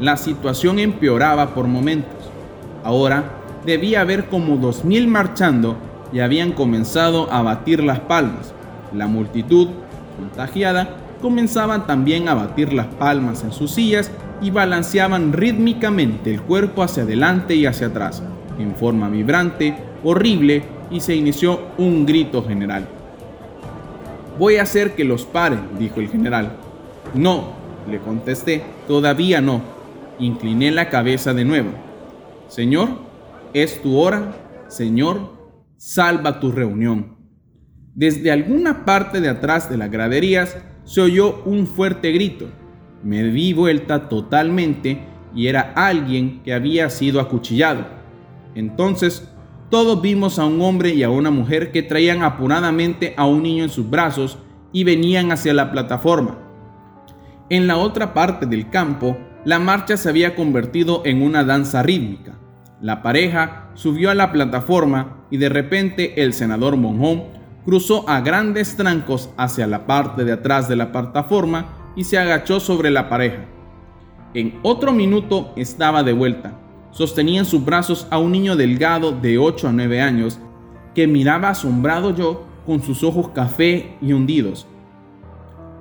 La 0.00 0.16
situación 0.16 0.78
empeoraba 0.78 1.54
por 1.54 1.66
momentos. 1.66 2.12
Ahora 2.84 3.24
debía 3.64 4.02
haber 4.02 4.26
como 4.26 4.56
dos 4.56 4.84
mil 4.84 5.08
marchando 5.08 5.76
y 6.12 6.20
habían 6.20 6.52
comenzado 6.52 7.32
a 7.32 7.40
batir 7.42 7.82
las 7.82 8.00
palmas. 8.00 8.52
La 8.92 9.06
multitud, 9.06 9.68
contagiada, 10.18 10.96
comenzaba 11.22 11.86
también 11.86 12.28
a 12.28 12.34
batir 12.34 12.72
las 12.72 12.86
palmas 12.86 13.42
en 13.42 13.52
sus 13.52 13.72
sillas 13.72 14.10
y 14.42 14.50
balanceaban 14.50 15.32
rítmicamente 15.32 16.34
el 16.34 16.42
cuerpo 16.42 16.82
hacia 16.82 17.04
adelante 17.04 17.54
y 17.54 17.66
hacia 17.66 17.88
atrás, 17.88 18.22
en 18.58 18.74
forma 18.74 19.08
vibrante 19.08 19.76
horrible 20.04 20.62
y 20.90 21.00
se 21.00 21.14
inició 21.14 21.60
un 21.78 22.06
grito 22.06 22.44
general. 22.44 22.86
Voy 24.38 24.56
a 24.56 24.62
hacer 24.62 24.94
que 24.94 25.04
los 25.04 25.24
paren, 25.24 25.78
dijo 25.78 26.00
el 26.00 26.08
general. 26.08 26.56
No, 27.14 27.54
le 27.90 27.98
contesté, 27.98 28.62
todavía 28.86 29.40
no. 29.40 29.62
Incliné 30.18 30.70
la 30.70 30.90
cabeza 30.90 31.32
de 31.32 31.44
nuevo. 31.44 31.70
Señor, 32.48 32.88
es 33.54 33.80
tu 33.80 33.96
hora. 33.96 34.34
Señor, 34.68 35.32
salva 35.76 36.40
tu 36.40 36.52
reunión. 36.52 37.16
Desde 37.94 38.30
alguna 38.30 38.84
parte 38.84 39.20
de 39.20 39.28
atrás 39.30 39.70
de 39.70 39.78
las 39.78 39.90
graderías 39.90 40.58
se 40.84 41.00
oyó 41.00 41.42
un 41.44 41.66
fuerte 41.66 42.12
grito. 42.12 42.46
Me 43.02 43.22
di 43.24 43.54
vuelta 43.54 44.08
totalmente 44.08 45.00
y 45.34 45.46
era 45.46 45.72
alguien 45.74 46.42
que 46.42 46.52
había 46.52 46.90
sido 46.90 47.20
acuchillado. 47.20 47.86
Entonces 48.54 49.30
todos 49.70 50.00
vimos 50.00 50.38
a 50.38 50.44
un 50.44 50.60
hombre 50.60 50.90
y 50.90 51.02
a 51.02 51.10
una 51.10 51.30
mujer 51.30 51.72
que 51.72 51.82
traían 51.82 52.22
apuradamente 52.22 53.14
a 53.16 53.26
un 53.26 53.42
niño 53.42 53.64
en 53.64 53.70
sus 53.70 53.88
brazos 53.90 54.38
y 54.72 54.84
venían 54.84 55.32
hacia 55.32 55.54
la 55.54 55.72
plataforma. 55.72 56.38
En 57.50 57.66
la 57.66 57.76
otra 57.76 58.14
parte 58.14 58.46
del 58.46 58.70
campo, 58.70 59.16
la 59.44 59.58
marcha 59.58 59.96
se 59.96 60.08
había 60.08 60.36
convertido 60.36 61.02
en 61.04 61.22
una 61.22 61.42
danza 61.42 61.82
rítmica. 61.82 62.34
La 62.80 63.02
pareja 63.02 63.70
subió 63.74 64.10
a 64.10 64.14
la 64.14 64.30
plataforma 64.30 65.24
y 65.30 65.38
de 65.38 65.48
repente 65.48 66.22
el 66.22 66.32
senador 66.32 66.76
Monjón 66.76 67.24
cruzó 67.64 68.08
a 68.08 68.20
grandes 68.20 68.76
trancos 68.76 69.30
hacia 69.36 69.66
la 69.66 69.86
parte 69.86 70.24
de 70.24 70.32
atrás 70.32 70.68
de 70.68 70.76
la 70.76 70.92
plataforma 70.92 71.92
y 71.96 72.04
se 72.04 72.18
agachó 72.18 72.60
sobre 72.60 72.90
la 72.90 73.08
pareja. 73.08 73.46
En 74.34 74.60
otro 74.62 74.92
minuto 74.92 75.52
estaba 75.56 76.04
de 76.04 76.12
vuelta 76.12 76.65
sostenía 76.96 77.40
en 77.40 77.44
sus 77.44 77.62
brazos 77.62 78.06
a 78.10 78.18
un 78.18 78.32
niño 78.32 78.56
delgado 78.56 79.12
de 79.12 79.36
8 79.36 79.68
a 79.68 79.72
9 79.72 80.00
años 80.00 80.38
que 80.94 81.06
miraba 81.06 81.50
asombrado 81.50 82.16
yo 82.16 82.46
con 82.64 82.82
sus 82.82 83.04
ojos 83.04 83.28
café 83.34 83.98
y 84.00 84.14
hundidos. 84.14 84.66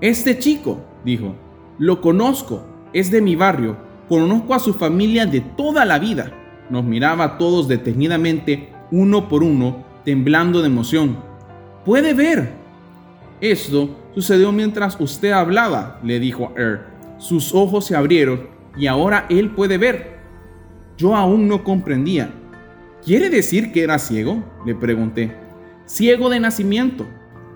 Este 0.01 0.37
chico, 0.37 0.81
dijo, 1.05 1.33
lo 1.79 2.01
conozco, 2.01 2.65
es 2.91 3.11
de 3.11 3.21
mi 3.21 3.37
barrio, 3.37 3.77
conozco 4.09 4.53
a 4.53 4.59
su 4.59 4.73
familia 4.73 5.25
de 5.25 5.39
toda 5.39 5.85
la 5.85 5.99
vida. 5.99 6.33
Nos 6.69 6.83
miraba 6.83 7.37
todos 7.37 7.69
detenidamente, 7.69 8.73
uno 8.91 9.29
por 9.29 9.41
uno, 9.41 9.85
temblando 10.03 10.59
de 10.59 10.67
emoción. 10.67 11.15
Puede 11.85 12.13
ver. 12.13 12.51
Esto 13.39 13.89
sucedió 14.13 14.51
mientras 14.51 14.99
usted 14.99 15.31
hablaba, 15.31 15.97
le 16.03 16.19
dijo 16.19 16.51
a 16.57 16.59
Er. 16.59 16.81
Sus 17.19 17.55
ojos 17.55 17.85
se 17.85 17.95
abrieron 17.95 18.49
y 18.75 18.87
ahora 18.87 19.27
él 19.29 19.51
puede 19.51 19.77
ver. 19.77 20.14
Yo 20.97 21.15
aún 21.15 21.47
no 21.47 21.63
comprendía. 21.63 22.29
¿Quiere 23.03 23.29
decir 23.29 23.71
que 23.71 23.83
era 23.83 23.99
ciego? 23.99 24.43
Le 24.65 24.75
pregunté. 24.75 25.35
Ciego 25.85 26.29
de 26.29 26.39
nacimiento, 26.39 27.05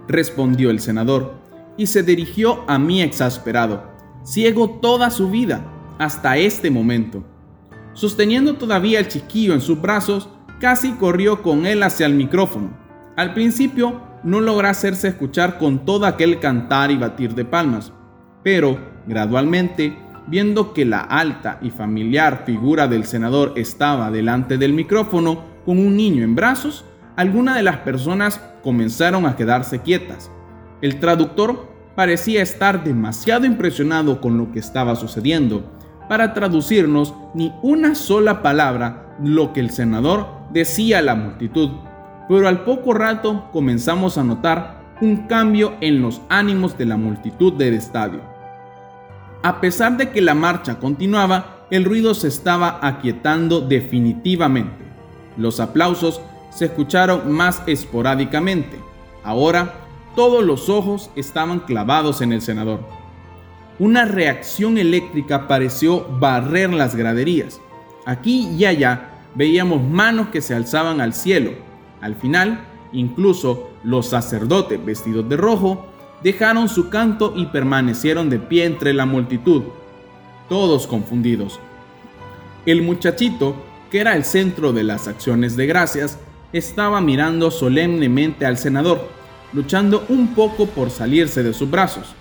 respondió 0.07 0.69
el 0.69 0.79
senador, 0.79 1.35
y 1.77 1.87
se 1.87 2.03
dirigió 2.03 2.63
a 2.67 2.77
mí 2.77 3.01
exasperado. 3.01 3.83
Ciego 4.23 4.69
toda 4.81 5.09
su 5.09 5.31
vida, 5.31 5.65
hasta 5.97 6.37
este 6.37 6.69
momento. 6.69 7.23
Sosteniendo 7.93 8.55
todavía 8.55 8.99
el 8.99 9.07
chiquillo 9.07 9.53
en 9.53 9.61
sus 9.61 9.81
brazos, 9.81 10.29
casi 10.59 10.91
corrió 10.91 11.41
con 11.41 11.65
él 11.65 11.81
hacia 11.83 12.05
el 12.05 12.13
micrófono. 12.13 12.77
Al 13.15 13.33
principio 13.33 14.01
no 14.23 14.41
logra 14.41 14.69
hacerse 14.69 15.07
escuchar 15.07 15.57
con 15.57 15.85
todo 15.85 16.05
aquel 16.05 16.39
cantar 16.39 16.91
y 16.91 16.97
batir 16.97 17.33
de 17.33 17.45
palmas, 17.45 17.93
pero 18.43 18.77
gradualmente, 19.07 19.97
viendo 20.29 20.73
que 20.73 20.85
la 20.85 21.01
alta 21.01 21.57
y 21.61 21.71
familiar 21.71 22.43
figura 22.45 22.87
del 22.87 23.05
senador 23.05 23.53
estaba 23.55 24.11
delante 24.11 24.57
del 24.57 24.73
micrófono 24.73 25.43
con 25.65 25.79
un 25.79 25.97
niño 25.97 26.23
en 26.23 26.35
brazos, 26.35 26.85
algunas 27.15 27.55
de 27.55 27.63
las 27.63 27.77
personas 27.77 28.39
comenzaron 28.63 29.25
a 29.25 29.35
quedarse 29.35 29.79
quietas. 29.79 30.31
El 30.81 30.99
traductor 30.99 31.67
parecía 31.95 32.41
estar 32.41 32.83
demasiado 32.83 33.45
impresionado 33.45 34.21
con 34.21 34.37
lo 34.37 34.51
que 34.51 34.59
estaba 34.59 34.95
sucediendo 34.95 35.69
para 36.07 36.33
traducirnos 36.33 37.13
ni 37.33 37.53
una 37.61 37.95
sola 37.95 38.41
palabra 38.41 39.17
lo 39.21 39.51
que 39.51 39.59
el 39.59 39.69
senador 39.69 40.27
decía 40.51 40.99
a 40.99 41.01
la 41.01 41.15
multitud. 41.15 41.71
Pero 42.27 42.47
al 42.47 42.63
poco 42.63 42.93
rato 42.93 43.49
comenzamos 43.51 44.17
a 44.17 44.23
notar 44.23 44.95
un 45.01 45.27
cambio 45.27 45.73
en 45.81 46.01
los 46.01 46.21
ánimos 46.29 46.77
de 46.77 46.85
la 46.85 46.97
multitud 46.97 47.53
del 47.53 47.73
estadio. 47.73 48.21
A 49.41 49.61
pesar 49.61 49.95
de 49.95 50.09
que 50.09 50.21
la 50.21 50.35
marcha 50.35 50.79
continuaba, 50.79 51.65
el 51.71 51.85
ruido 51.85 52.13
se 52.13 52.27
estaba 52.27 52.79
aquietando 52.81 53.61
definitivamente. 53.61 54.83
Los 55.37 55.61
aplausos 55.61 56.19
se 56.49 56.65
escucharon 56.65 57.31
más 57.31 57.63
esporádicamente. 57.65 58.77
Ahora 59.23 59.75
todos 60.15 60.43
los 60.43 60.67
ojos 60.67 61.09
estaban 61.15 61.59
clavados 61.61 62.21
en 62.21 62.33
el 62.33 62.41
senador. 62.41 62.81
Una 63.77 64.03
reacción 64.03 64.77
eléctrica 64.77 65.47
pareció 65.47 66.05
barrer 66.19 66.73
las 66.73 66.95
graderías. 66.95 67.61
Aquí 68.05 68.49
y 68.57 68.65
allá 68.65 69.11
veíamos 69.35 69.81
manos 69.81 70.29
que 70.29 70.41
se 70.41 70.53
alzaban 70.53 70.99
al 70.99 71.13
cielo. 71.13 71.51
Al 72.01 72.15
final, 72.15 72.59
incluso 72.91 73.69
los 73.83 74.07
sacerdotes 74.07 74.83
vestidos 74.83 75.29
de 75.29 75.37
rojo 75.37 75.85
dejaron 76.23 76.69
su 76.69 76.89
canto 76.89 77.33
y 77.35 77.45
permanecieron 77.47 78.29
de 78.29 78.39
pie 78.39 78.65
entre 78.65 78.93
la 78.93 79.05
multitud, 79.05 79.63
todos 80.47 80.87
confundidos. 80.87 81.59
El 82.65 82.81
muchachito, 82.81 83.55
que 83.89 83.99
era 83.99 84.15
el 84.15 84.25
centro 84.25 84.73
de 84.73 84.83
las 84.83 85.07
acciones 85.07 85.55
de 85.55 85.65
gracias, 85.65 86.19
estaba 86.51 86.99
mirando 87.01 87.51
solemnemente 87.51 88.45
al 88.45 88.57
senador, 88.57 89.07
luchando 89.53 90.05
un 90.09 90.33
poco 90.35 90.67
por 90.67 90.89
salirse 90.89 91.43
de 91.43 91.53
sus 91.53 91.69
brazos. 91.69 92.13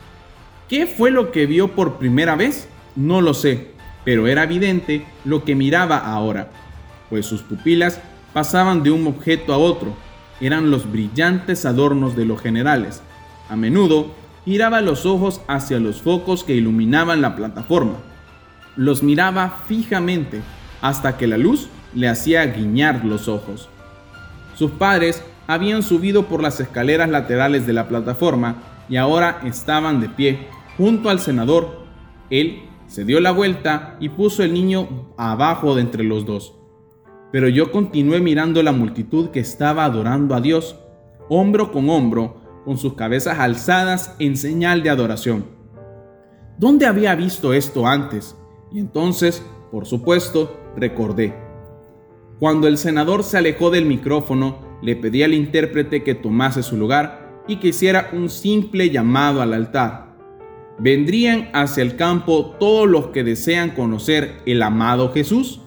¿Qué 0.68 0.86
fue 0.86 1.10
lo 1.10 1.30
que 1.32 1.46
vio 1.46 1.68
por 1.68 1.94
primera 1.94 2.36
vez? 2.36 2.68
No 2.94 3.20
lo 3.20 3.34
sé, 3.34 3.68
pero 4.04 4.26
era 4.26 4.44
evidente 4.44 5.06
lo 5.24 5.44
que 5.44 5.54
miraba 5.54 5.98
ahora, 5.98 6.50
pues 7.10 7.26
sus 7.26 7.42
pupilas 7.42 8.00
pasaban 8.32 8.82
de 8.82 8.90
un 8.90 9.06
objeto 9.06 9.52
a 9.52 9.58
otro, 9.58 9.94
eran 10.40 10.70
los 10.70 10.90
brillantes 10.90 11.64
adornos 11.64 12.14
de 12.14 12.24
los 12.24 12.40
generales. 12.40 13.02
A 13.48 13.56
menudo 13.56 14.12
giraba 14.44 14.80
los 14.80 15.06
ojos 15.06 15.40
hacia 15.46 15.78
los 15.78 16.02
focos 16.02 16.44
que 16.44 16.54
iluminaban 16.54 17.20
la 17.20 17.36
plataforma. 17.36 17.98
Los 18.76 19.02
miraba 19.02 19.62
fijamente 19.66 20.40
hasta 20.80 21.16
que 21.16 21.26
la 21.26 21.38
luz 21.38 21.68
le 21.94 22.08
hacía 22.08 22.44
guiñar 22.46 23.04
los 23.04 23.28
ojos. 23.28 23.68
Sus 24.54 24.70
padres 24.72 25.22
habían 25.46 25.82
subido 25.82 26.26
por 26.26 26.42
las 26.42 26.60
escaleras 26.60 27.08
laterales 27.08 27.66
de 27.66 27.72
la 27.72 27.88
plataforma 27.88 28.56
y 28.88 28.96
ahora 28.96 29.40
estaban 29.44 30.00
de 30.00 30.08
pie 30.08 30.46
junto 30.76 31.10
al 31.10 31.20
senador. 31.20 31.86
Él 32.30 32.62
se 32.86 33.04
dio 33.04 33.20
la 33.20 33.32
vuelta 33.32 33.96
y 34.00 34.08
puso 34.08 34.42
el 34.42 34.54
niño 34.54 35.12
abajo 35.16 35.74
de 35.74 35.82
entre 35.82 36.04
los 36.04 36.24
dos. 36.24 36.54
Pero 37.30 37.48
yo 37.48 37.70
continué 37.70 38.20
mirando 38.20 38.62
la 38.62 38.72
multitud 38.72 39.28
que 39.28 39.40
estaba 39.40 39.84
adorando 39.84 40.34
a 40.34 40.40
Dios, 40.40 40.76
hombro 41.28 41.70
con 41.70 41.90
hombro, 41.90 42.40
con 42.64 42.78
sus 42.78 42.94
cabezas 42.94 43.38
alzadas 43.38 44.14
en 44.18 44.36
señal 44.36 44.82
de 44.82 44.90
adoración. 44.90 45.46
¿Dónde 46.58 46.86
había 46.86 47.14
visto 47.14 47.52
esto 47.52 47.86
antes? 47.86 48.36
Y 48.72 48.80
entonces, 48.80 49.42
por 49.70 49.86
supuesto, 49.86 50.58
recordé. 50.76 51.34
Cuando 52.38 52.68
el 52.68 52.78
senador 52.78 53.24
se 53.24 53.38
alejó 53.38 53.70
del 53.70 53.86
micrófono, 53.86 54.58
le 54.82 54.96
pedí 54.96 55.22
al 55.22 55.34
intérprete 55.34 56.02
que 56.02 56.14
tomase 56.14 56.62
su 56.62 56.76
lugar 56.76 57.42
y 57.48 57.56
que 57.56 57.68
hiciera 57.68 58.10
un 58.12 58.28
simple 58.28 58.90
llamado 58.90 59.42
al 59.42 59.54
altar. 59.54 60.16
¿Vendrían 60.78 61.48
hacia 61.54 61.82
el 61.82 61.96
campo 61.96 62.54
todos 62.60 62.88
los 62.88 63.08
que 63.08 63.24
desean 63.24 63.70
conocer 63.70 64.42
el 64.46 64.62
amado 64.62 65.12
Jesús? 65.12 65.60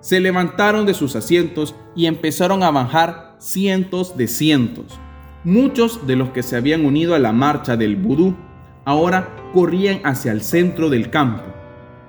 Se 0.00 0.20
levantaron 0.20 0.84
de 0.84 0.94
sus 0.94 1.16
asientos 1.16 1.74
y 1.96 2.06
empezaron 2.06 2.62
a 2.62 2.70
bajar 2.70 3.36
cientos 3.38 4.16
de 4.16 4.28
cientos. 4.28 5.00
Muchos 5.48 6.06
de 6.06 6.14
los 6.14 6.28
que 6.28 6.42
se 6.42 6.56
habían 6.56 6.84
unido 6.84 7.14
a 7.14 7.18
la 7.18 7.32
marcha 7.32 7.74
del 7.74 7.96
vudú 7.96 8.36
ahora 8.84 9.34
corrían 9.54 10.00
hacia 10.04 10.30
el 10.30 10.42
centro 10.42 10.90
del 10.90 11.08
campo. 11.08 11.42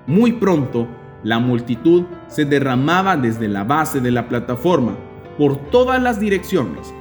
Muy 0.08 0.34
pronto 0.34 0.90
la 1.24 1.40
multitud 1.40 2.04
se 2.28 2.44
derramaba 2.44 3.16
desde 3.16 3.48
la 3.48 3.64
base 3.64 4.02
de 4.02 4.12
la 4.12 4.28
plataforma 4.28 4.98
por 5.38 5.56
todas 5.72 6.04
las 6.04 6.20
direcciones. 6.20 6.94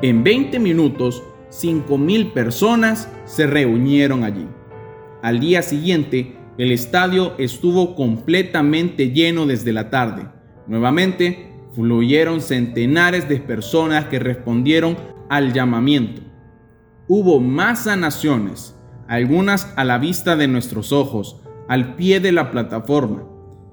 En 0.00 0.24
20 0.24 0.58
minutos, 0.58 1.22
5.000 1.50 2.32
personas 2.32 3.10
se 3.26 3.46
reunieron 3.46 4.24
allí. 4.24 4.48
Al 5.20 5.38
día 5.38 5.60
siguiente, 5.60 6.34
el 6.56 6.72
estadio 6.72 7.34
estuvo 7.36 7.94
completamente 7.94 9.10
lleno 9.10 9.44
desde 9.44 9.74
la 9.74 9.90
tarde. 9.90 10.28
Nuevamente, 10.66 11.52
fluyeron 11.74 12.40
centenares 12.40 13.28
de 13.28 13.36
personas 13.36 14.06
que 14.06 14.18
respondieron 14.18 15.14
al 15.28 15.52
llamamiento. 15.52 16.22
Hubo 17.08 17.40
más 17.40 17.84
sanaciones, 17.84 18.76
algunas 19.08 19.72
a 19.76 19.84
la 19.84 19.98
vista 19.98 20.36
de 20.36 20.48
nuestros 20.48 20.92
ojos, 20.92 21.40
al 21.68 21.94
pie 21.94 22.20
de 22.20 22.32
la 22.32 22.50
plataforma, 22.50 23.24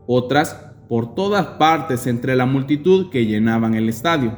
otras 0.08 0.74
por 0.88 1.16
todas 1.16 1.46
partes 1.58 2.08
entre 2.08 2.36
la 2.36 2.46
multitud 2.46 3.10
que 3.10 3.26
llenaban 3.26 3.74
el 3.74 3.90
estadio. 3.90 4.38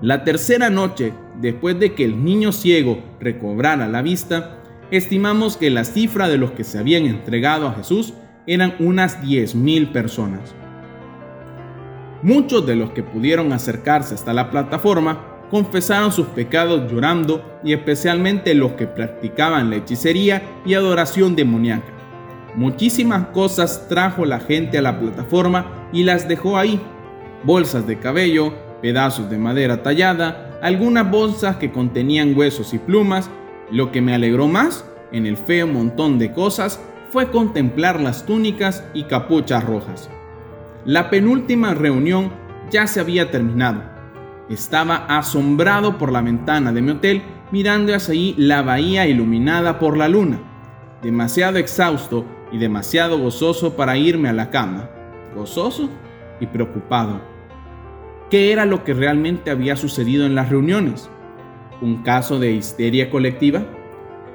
La 0.00 0.24
tercera 0.24 0.70
noche, 0.70 1.12
después 1.40 1.78
de 1.78 1.94
que 1.94 2.04
el 2.04 2.24
niño 2.24 2.52
ciego 2.52 3.02
recobrara 3.20 3.88
la 3.88 4.02
vista, 4.02 4.62
estimamos 4.90 5.56
que 5.56 5.70
la 5.70 5.84
cifra 5.84 6.28
de 6.28 6.38
los 6.38 6.52
que 6.52 6.64
se 6.64 6.78
habían 6.78 7.04
entregado 7.04 7.66
a 7.66 7.74
Jesús 7.74 8.14
eran 8.46 8.74
unas 8.78 9.22
10.000 9.22 9.92
personas. 9.92 10.54
Muchos 12.22 12.66
de 12.66 12.76
los 12.76 12.90
que 12.90 13.02
pudieron 13.02 13.52
acercarse 13.52 14.14
hasta 14.14 14.32
la 14.32 14.50
plataforma 14.50 15.33
confesaron 15.50 16.12
sus 16.12 16.26
pecados 16.28 16.90
llorando 16.90 17.58
y 17.62 17.72
especialmente 17.72 18.54
los 18.54 18.72
que 18.72 18.86
practicaban 18.86 19.70
la 19.70 19.76
hechicería 19.76 20.42
y 20.64 20.74
adoración 20.74 21.36
demoníaca. 21.36 21.92
Muchísimas 22.54 23.28
cosas 23.28 23.86
trajo 23.88 24.24
la 24.24 24.38
gente 24.40 24.78
a 24.78 24.82
la 24.82 24.98
plataforma 24.98 25.88
y 25.92 26.04
las 26.04 26.28
dejó 26.28 26.56
ahí. 26.56 26.80
Bolsas 27.42 27.86
de 27.86 27.98
cabello, 27.98 28.54
pedazos 28.80 29.28
de 29.28 29.38
madera 29.38 29.82
tallada, 29.82 30.58
algunas 30.62 31.10
bolsas 31.10 31.56
que 31.56 31.72
contenían 31.72 32.36
huesos 32.36 32.72
y 32.72 32.78
plumas. 32.78 33.28
Lo 33.70 33.90
que 33.90 34.00
me 34.00 34.14
alegró 34.14 34.46
más 34.46 34.84
en 35.10 35.26
el 35.26 35.36
feo 35.36 35.66
montón 35.66 36.18
de 36.18 36.32
cosas 36.32 36.80
fue 37.10 37.30
contemplar 37.30 38.00
las 38.00 38.26
túnicas 38.26 38.84
y 38.94 39.04
capuchas 39.04 39.64
rojas. 39.64 40.08
La 40.84 41.10
penúltima 41.10 41.74
reunión 41.74 42.30
ya 42.70 42.86
se 42.86 43.00
había 43.00 43.30
terminado. 43.30 43.93
Estaba 44.48 45.06
asombrado 45.08 45.96
por 45.96 46.12
la 46.12 46.20
ventana 46.20 46.70
de 46.70 46.82
mi 46.82 46.90
hotel 46.90 47.22
mirando 47.50 47.94
hacia 47.94 48.12
allí 48.12 48.34
la 48.36 48.60
bahía 48.60 49.06
iluminada 49.06 49.78
por 49.78 49.96
la 49.96 50.06
luna. 50.06 50.38
Demasiado 51.02 51.56
exhausto 51.56 52.26
y 52.52 52.58
demasiado 52.58 53.18
gozoso 53.18 53.74
para 53.74 53.96
irme 53.96 54.28
a 54.28 54.34
la 54.34 54.50
cama, 54.50 54.90
gozoso 55.34 55.88
y 56.40 56.46
preocupado. 56.46 57.22
¿Qué 58.28 58.52
era 58.52 58.66
lo 58.66 58.84
que 58.84 58.92
realmente 58.92 59.50
había 59.50 59.76
sucedido 59.76 60.26
en 60.26 60.34
las 60.34 60.50
reuniones? 60.50 61.08
¿Un 61.80 62.02
caso 62.02 62.38
de 62.38 62.52
histeria 62.52 63.08
colectiva? 63.08 63.62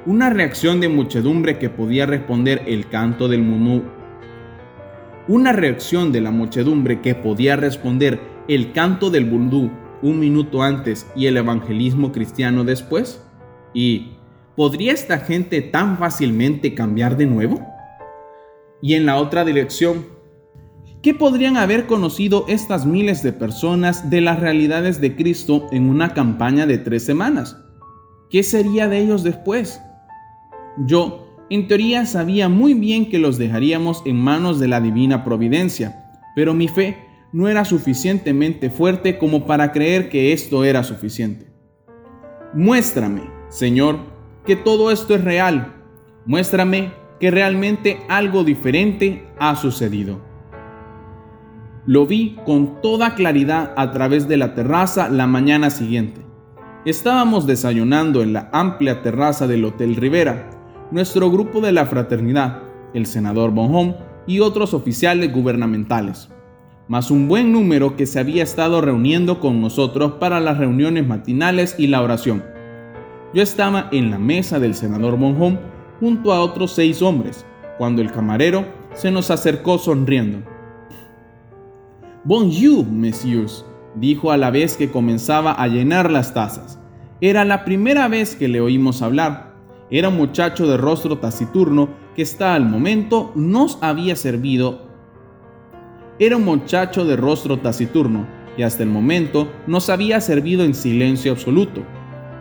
¿Una 0.08 0.32
reacción 0.32 0.80
de 0.80 0.90
muchedumbre 0.90 1.60
que 1.60 1.70
podía 1.70 2.08
responder 2.08 2.64
el 2.66 2.88
canto 2.90 3.28
del 3.28 3.44
munú? 3.44 3.84
¿Una 5.28 5.52
reacción 5.52 6.12
de 6.12 6.22
la 6.22 6.32
muchedumbre 6.32 7.00
que 7.00 7.14
podía 7.14 7.56
responder 7.56 8.20
el 8.48 8.72
canto 8.72 9.12
del 9.12 9.26
bundú 9.26 9.70
un 10.02 10.20
minuto 10.20 10.62
antes 10.64 11.08
y 11.16 11.26
el 11.28 11.38
evangelismo 11.38 12.12
cristiano 12.12 12.64
después? 12.64 13.24
¿Y 13.74 14.12
podría 14.56 14.94
esta 14.94 15.20
gente 15.20 15.62
tan 15.62 15.98
fácilmente 15.98 16.74
cambiar 16.74 17.18
de 17.18 17.26
nuevo? 17.26 17.70
y 18.82 18.94
en 18.96 19.06
la 19.06 19.18
otra 19.18 19.46
dirección. 19.46 20.08
¿Qué 21.02 21.14
podrían 21.14 21.58
haber 21.58 21.86
conocido 21.86 22.46
estas 22.48 22.86
miles 22.86 23.24
de 23.24 23.32
personas 23.32 24.10
de 24.10 24.22
las 24.22 24.40
realidades 24.40 25.00
de 25.00 25.16
Cristo 25.16 25.68
en 25.72 25.90
una 25.90 26.14
campaña 26.14 26.66
de 26.66 26.78
tres 26.78 27.06
semanas? 27.06 27.58
¿Qué 28.30 28.44
sería 28.44 28.88
de 28.88 29.00
ellos 29.00 29.24
después? 29.24 29.82
Yo, 30.86 31.28
en 31.50 31.68
teoría, 31.68 32.06
sabía 32.06 32.50
muy 32.50 32.74
bien 32.74 33.10
que 33.10 33.18
los 33.18 33.38
dejaríamos 33.38 34.04
en 34.06 34.18
manos 34.18 34.60
de 34.60 34.68
la 34.68 34.82
divina 34.82 35.24
providencia, 35.24 36.20
pero 36.36 36.54
mi 36.54 36.68
fe 36.68 36.98
no 37.32 37.48
era 37.48 37.66
suficientemente 37.66 38.70
fuerte 38.70 39.18
como 39.18 39.46
para 39.46 39.72
creer 39.72 40.10
que 40.10 40.34
esto 40.34 40.64
era 40.64 40.84
suficiente. 40.84 41.48
Muéstrame, 42.54 43.30
Señor, 43.50 44.00
que 44.46 44.56
todo 44.56 44.92
esto 44.92 45.14
es 45.14 45.24
real. 45.24 45.76
Muéstrame 46.26 46.92
que 47.20 47.32
realmente 47.32 48.00
algo 48.10 48.44
diferente 48.44 49.28
ha 49.38 49.56
sucedido. 49.56 50.22
Lo 51.86 52.06
vi 52.06 52.38
con 52.46 52.82
toda 52.82 53.16
claridad 53.16 53.74
a 53.76 53.92
través 53.92 54.28
de 54.28 54.38
la 54.38 54.54
terraza 54.56 55.10
la 55.10 55.28
mañana 55.28 55.70
siguiente. 55.70 56.22
Estábamos 56.86 57.46
desayunando 57.46 58.22
en 58.22 58.34
la 58.34 58.50
amplia 58.54 59.02
terraza 59.02 59.48
del 59.48 59.66
Hotel 59.66 59.96
Rivera, 59.96 60.50
nuestro 60.92 61.30
grupo 61.30 61.62
de 61.62 61.72
la 61.72 61.86
fraternidad, 61.86 62.64
el 62.94 63.06
senador 63.06 63.52
Bonhomme 63.52 63.96
y 64.28 64.40
otros 64.40 64.74
oficiales 64.74 65.32
gubernamentales, 65.34 66.30
más 66.90 67.12
un 67.12 67.28
buen 67.28 67.54
número 67.54 67.96
que 67.96 68.08
se 68.08 68.20
había 68.20 68.42
estado 68.42 68.82
reuniendo 68.82 69.40
con 69.40 69.62
nosotros 69.62 70.14
para 70.14 70.40
las 70.40 70.58
reuniones 70.58 71.08
matinales 71.08 71.76
y 71.78 71.86
la 71.86 72.02
oración. 72.02 72.44
Yo 73.32 73.44
estaba 73.44 73.90
en 73.92 74.10
la 74.10 74.18
mesa 74.18 74.60
del 74.60 74.74
senador 74.74 75.16
Bonhomme 75.16 75.60
junto 76.00 76.34
a 76.34 76.42
otros 76.42 76.72
seis 76.72 77.04
hombres, 77.04 77.46
cuando 77.78 78.02
el 78.02 78.12
camarero 78.12 78.66
se 78.96 79.12
nos 79.12 79.30
acercó 79.30 79.78
sonriendo. 79.78 80.40
Bonjour, 82.24 82.88
messieurs, 82.88 83.64
dijo 83.94 84.32
a 84.32 84.38
la 84.38 84.50
vez 84.50 84.76
que 84.76 84.90
comenzaba 84.90 85.52
a 85.52 85.68
llenar 85.68 86.10
las 86.10 86.34
tazas. 86.34 86.80
Era 87.22 87.46
la 87.46 87.66
primera 87.66 88.08
vez 88.08 88.36
que 88.36 88.48
le 88.48 88.62
oímos 88.62 89.04
hablar. 89.04 89.54
Era 89.92 90.10
un 90.10 90.18
muchacho 90.18 90.66
de 90.66 90.78
rostro 90.78 91.20
taciturno 91.20 91.90
que 92.16 92.24
hasta 92.24 92.56
al 92.56 92.66
momento 92.66 93.32
nos 93.36 93.78
había 93.82 94.16
servido. 94.16 94.89
Era 96.22 96.36
un 96.36 96.44
muchacho 96.44 97.06
de 97.06 97.16
rostro 97.16 97.60
taciturno 97.60 98.28
y 98.58 98.64
hasta 98.64 98.84
el 98.84 98.90
momento 98.90 99.48
nos 99.68 99.90
había 99.90 100.20
servido 100.20 100.66
en 100.66 100.74
silencio 100.74 101.32
absoluto. 101.32 101.82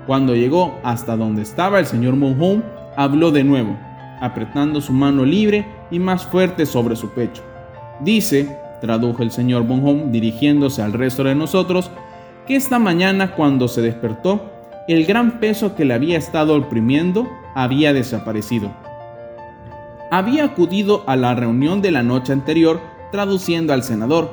Cuando 0.05 0.35
llegó 0.35 0.81
hasta 0.83 1.17
donde 1.17 1.43
estaba 1.43 1.79
el 1.79 1.87
señor 1.87 2.17
Monhome, 2.17 2.65
habló 2.97 3.31
de 3.31 3.45
nuevo, 3.45 3.79
apretando 4.21 4.81
su 4.81 4.93
mano 4.93 5.25
libre 5.25 5.65
y 5.93 6.01
más 6.01 6.27
fuerte 6.27 6.67
sobre 6.67 6.97
su 6.97 7.11
pecho. 7.11 7.45
Dice, 8.01 8.59
tradujo 8.81 9.23
el 9.23 9.31
señor 9.31 9.63
Bonhomme 9.63 10.11
dirigiéndose 10.11 10.83
al 10.83 10.93
resto 10.93 11.23
de 11.23 11.37
nosotros, 11.37 11.93
que 12.49 12.57
esta 12.57 12.81
mañana 12.81 13.37
cuando 13.37 13.69
se 13.69 13.81
despertó, 13.81 14.51
el 14.89 15.05
gran 15.05 15.39
peso 15.39 15.77
que 15.77 15.85
le 15.85 15.95
había 15.95 16.19
estado 16.19 16.57
oprimiendo 16.57 17.29
había 17.55 17.93
desaparecido. 17.93 18.73
Había 20.11 20.47
acudido 20.47 21.05
a 21.07 21.15
la 21.15 21.37
reunión 21.37 21.81
de 21.81 21.93
la 21.93 22.03
noche 22.03 22.33
anterior 22.33 22.98
traduciendo 23.11 23.73
al 23.73 23.83
senador. 23.83 24.31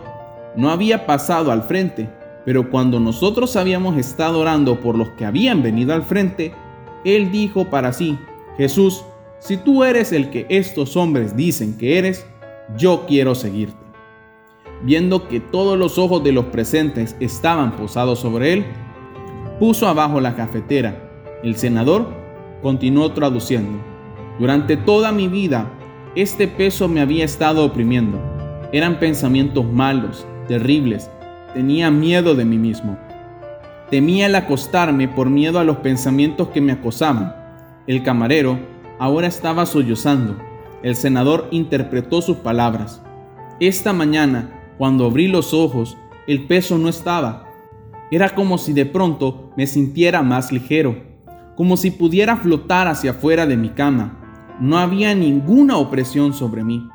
No 0.55 0.69
había 0.69 1.05
pasado 1.05 1.51
al 1.51 1.63
frente, 1.63 2.09
pero 2.45 2.69
cuando 2.69 2.99
nosotros 2.99 3.55
habíamos 3.55 3.97
estado 3.97 4.39
orando 4.39 4.79
por 4.79 4.97
los 4.97 5.09
que 5.11 5.25
habían 5.25 5.63
venido 5.63 5.93
al 5.93 6.03
frente, 6.03 6.53
él 7.03 7.31
dijo 7.31 7.65
para 7.65 7.91
sí, 7.91 8.17
Jesús, 8.57 9.03
si 9.39 9.57
tú 9.57 9.83
eres 9.83 10.11
el 10.11 10.29
que 10.29 10.45
estos 10.49 10.95
hombres 10.95 11.35
dicen 11.35 11.77
que 11.77 11.97
eres, 11.97 12.25
yo 12.77 13.05
quiero 13.07 13.35
seguirte. 13.35 13.77
Viendo 14.83 15.27
que 15.27 15.39
todos 15.39 15.77
los 15.77 15.97
ojos 15.97 16.23
de 16.23 16.31
los 16.31 16.45
presentes 16.45 17.15
estaban 17.19 17.75
posados 17.75 18.19
sobre 18.19 18.53
él, 18.53 18.65
puso 19.59 19.87
abajo 19.87 20.19
la 20.19 20.35
cafetera. 20.35 21.11
El 21.43 21.55
senador 21.55 22.07
continuó 22.61 23.11
traduciendo. 23.11 23.79
Durante 24.39 24.77
toda 24.77 25.11
mi 25.11 25.27
vida, 25.27 25.71
este 26.15 26.47
peso 26.47 26.87
me 26.87 27.01
había 27.01 27.25
estado 27.25 27.65
oprimiendo. 27.65 28.34
Eran 28.75 28.99
pensamientos 28.99 29.65
malos, 29.65 30.27
terribles. 30.49 31.09
Tenía 31.53 31.89
miedo 31.91 32.35
de 32.35 32.43
mí 32.43 32.57
mismo. 32.57 32.97
Temía 33.89 34.25
el 34.25 34.35
acostarme 34.35 35.07
por 35.07 35.29
miedo 35.29 35.59
a 35.59 35.63
los 35.63 35.77
pensamientos 35.77 36.49
que 36.49 36.59
me 36.59 36.73
acosaban. 36.73 37.33
El 37.87 38.03
camarero 38.03 38.59
ahora 38.99 39.27
estaba 39.27 39.65
sollozando. 39.65 40.35
El 40.83 40.97
senador 40.97 41.47
interpretó 41.51 42.21
sus 42.21 42.35
palabras. 42.35 43.01
Esta 43.61 43.93
mañana 43.93 44.73
cuando 44.77 45.05
abrí 45.05 45.29
los 45.29 45.53
ojos, 45.53 45.95
el 46.27 46.45
peso 46.45 46.77
no 46.77 46.89
estaba. 46.89 47.47
Era 48.11 48.35
como 48.35 48.57
si 48.57 48.73
de 48.73 48.85
pronto 48.85 49.53
me 49.55 49.67
sintiera 49.67 50.21
más 50.21 50.51
ligero, 50.51 51.01
como 51.55 51.77
si 51.77 51.91
pudiera 51.91 52.35
flotar 52.35 52.89
hacia 52.89 53.11
afuera 53.11 53.45
de 53.45 53.55
mi 53.55 53.69
cama. 53.69 54.19
No 54.59 54.77
había 54.77 55.15
ninguna 55.15 55.77
opresión 55.77 56.33
sobre 56.33 56.65
mí. 56.65 56.89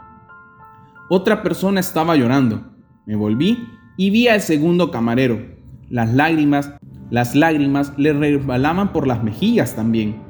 Otra 1.13 1.43
persona 1.43 1.81
estaba 1.81 2.15
llorando. 2.15 2.71
Me 3.05 3.17
volví 3.17 3.67
y 3.97 4.11
vi 4.11 4.29
al 4.29 4.41
segundo 4.41 4.93
camarero. 4.93 5.45
Las 5.89 6.15
lágrimas, 6.15 6.73
las 7.11 7.35
lágrimas 7.35 7.93
le 7.97 8.13
resbalaban 8.13 8.93
por 8.93 9.09
las 9.09 9.25
mejillas 9.25 9.75
también. 9.75 10.23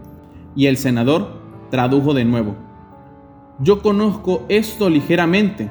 Y 0.57 0.69
el 0.69 0.79
senador 0.79 1.39
tradujo 1.71 2.15
de 2.15 2.25
nuevo. 2.25 2.57
Yo 3.59 3.83
conozco 3.83 4.47
esto 4.49 4.89
ligeramente, 4.89 5.69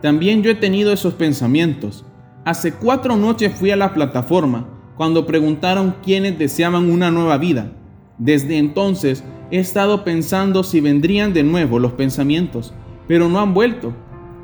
también 0.00 0.42
yo 0.42 0.50
he 0.50 0.56
tenido 0.56 0.92
esos 0.92 1.14
pensamientos. 1.14 2.04
Hace 2.44 2.72
cuatro 2.72 3.16
noches 3.16 3.54
fui 3.54 3.70
a 3.70 3.76
la 3.76 3.94
plataforma 3.94 4.66
cuando 4.96 5.24
preguntaron 5.24 5.94
quiénes 6.02 6.36
deseaban 6.36 6.90
una 6.90 7.12
nueva 7.12 7.38
vida. 7.38 7.70
Desde 8.18 8.58
entonces 8.58 9.22
he 9.52 9.60
estado 9.60 10.02
pensando 10.02 10.64
si 10.64 10.80
vendrían 10.80 11.32
de 11.32 11.44
nuevo 11.44 11.78
los 11.78 11.92
pensamientos, 11.92 12.74
pero 13.06 13.28
no 13.28 13.38
han 13.38 13.54
vuelto. 13.54 13.94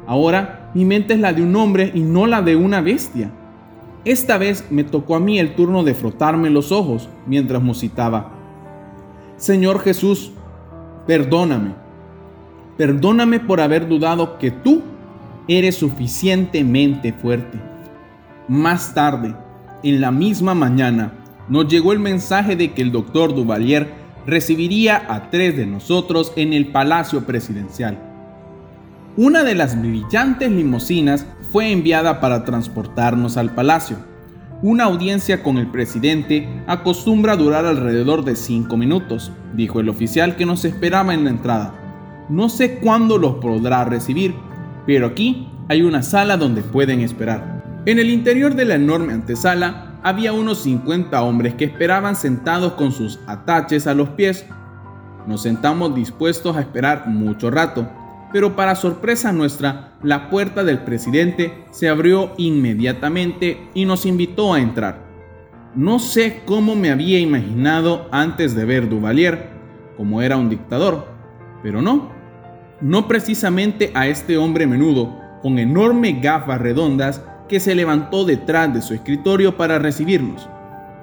Ahora 0.08 0.70
mi 0.72 0.86
mente 0.86 1.12
es 1.12 1.20
la 1.20 1.34
de 1.34 1.42
un 1.42 1.54
hombre 1.54 1.92
y 1.94 2.00
no 2.00 2.26
la 2.26 2.40
de 2.40 2.56
una 2.56 2.80
bestia. 2.80 3.30
Esta 4.06 4.38
vez 4.38 4.64
me 4.70 4.82
tocó 4.82 5.14
a 5.14 5.20
mí 5.20 5.38
el 5.38 5.54
turno 5.54 5.84
de 5.84 5.94
frotarme 5.94 6.48
los 6.48 6.72
ojos 6.72 7.10
mientras 7.26 7.62
musitaba. 7.62 8.32
Señor 9.36 9.80
Jesús, 9.80 10.32
perdóname. 11.06 11.74
Perdóname 12.78 13.38
por 13.38 13.60
haber 13.60 13.86
dudado 13.86 14.38
que 14.38 14.50
tú 14.50 14.80
eres 15.46 15.76
suficientemente 15.76 17.12
fuerte. 17.12 17.60
Más 18.48 18.94
tarde, 18.94 19.34
en 19.82 20.00
la 20.00 20.10
misma 20.10 20.54
mañana, 20.54 21.12
nos 21.50 21.68
llegó 21.68 21.92
el 21.92 21.98
mensaje 21.98 22.56
de 22.56 22.72
que 22.72 22.80
el 22.80 22.92
doctor 22.92 23.34
Duvalier 23.34 23.92
recibiría 24.26 25.04
a 25.06 25.28
tres 25.28 25.54
de 25.54 25.66
nosotros 25.66 26.32
en 26.36 26.54
el 26.54 26.68
Palacio 26.68 27.26
Presidencial. 27.26 28.07
Una 29.18 29.42
de 29.42 29.56
las 29.56 29.76
brillantes 29.76 30.48
limusinas 30.48 31.26
fue 31.50 31.72
enviada 31.72 32.20
para 32.20 32.44
transportarnos 32.44 33.36
al 33.36 33.52
palacio. 33.52 33.96
Una 34.62 34.84
audiencia 34.84 35.42
con 35.42 35.58
el 35.58 35.66
presidente 35.72 36.48
acostumbra 36.68 37.34
durar 37.34 37.66
alrededor 37.66 38.24
de 38.24 38.36
cinco 38.36 38.76
minutos, 38.76 39.32
dijo 39.54 39.80
el 39.80 39.88
oficial 39.88 40.36
que 40.36 40.46
nos 40.46 40.64
esperaba 40.64 41.14
en 41.14 41.24
la 41.24 41.30
entrada. 41.30 41.74
No 42.28 42.48
sé 42.48 42.78
cuándo 42.78 43.18
los 43.18 43.38
podrá 43.38 43.84
recibir, 43.84 44.36
pero 44.86 45.08
aquí 45.08 45.48
hay 45.68 45.82
una 45.82 46.04
sala 46.04 46.36
donde 46.36 46.62
pueden 46.62 47.00
esperar. 47.00 47.82
En 47.86 47.98
el 47.98 48.10
interior 48.10 48.54
de 48.54 48.66
la 48.66 48.76
enorme 48.76 49.14
antesala 49.14 49.98
había 50.04 50.32
unos 50.32 50.58
50 50.58 51.20
hombres 51.24 51.54
que 51.54 51.64
esperaban 51.64 52.14
sentados 52.14 52.74
con 52.74 52.92
sus 52.92 53.18
ataches 53.26 53.88
a 53.88 53.94
los 53.94 54.10
pies. 54.10 54.46
Nos 55.26 55.42
sentamos 55.42 55.92
dispuestos 55.96 56.56
a 56.56 56.60
esperar 56.60 57.08
mucho 57.08 57.50
rato, 57.50 57.97
pero 58.32 58.56
para 58.56 58.74
sorpresa 58.74 59.32
nuestra, 59.32 59.92
la 60.02 60.30
puerta 60.30 60.64
del 60.64 60.78
presidente 60.80 61.64
se 61.70 61.88
abrió 61.88 62.32
inmediatamente 62.36 63.68
y 63.74 63.84
nos 63.84 64.06
invitó 64.06 64.54
a 64.54 64.60
entrar. 64.60 65.06
No 65.74 65.98
sé 65.98 66.42
cómo 66.44 66.74
me 66.74 66.90
había 66.90 67.18
imaginado 67.20 68.08
antes 68.10 68.54
de 68.54 68.64
ver 68.64 68.88
Duvalier, 68.88 69.50
como 69.96 70.22
era 70.22 70.36
un 70.36 70.48
dictador, 70.48 71.06
pero 71.62 71.82
no, 71.82 72.10
no 72.80 73.08
precisamente 73.08 73.90
a 73.94 74.06
este 74.06 74.36
hombre 74.36 74.66
menudo, 74.66 75.20
con 75.42 75.58
enormes 75.58 76.20
gafas 76.20 76.60
redondas, 76.60 77.22
que 77.48 77.60
se 77.60 77.74
levantó 77.74 78.24
detrás 78.24 78.72
de 78.74 78.82
su 78.82 78.94
escritorio 78.94 79.56
para 79.56 79.78
recibirnos. 79.78 80.48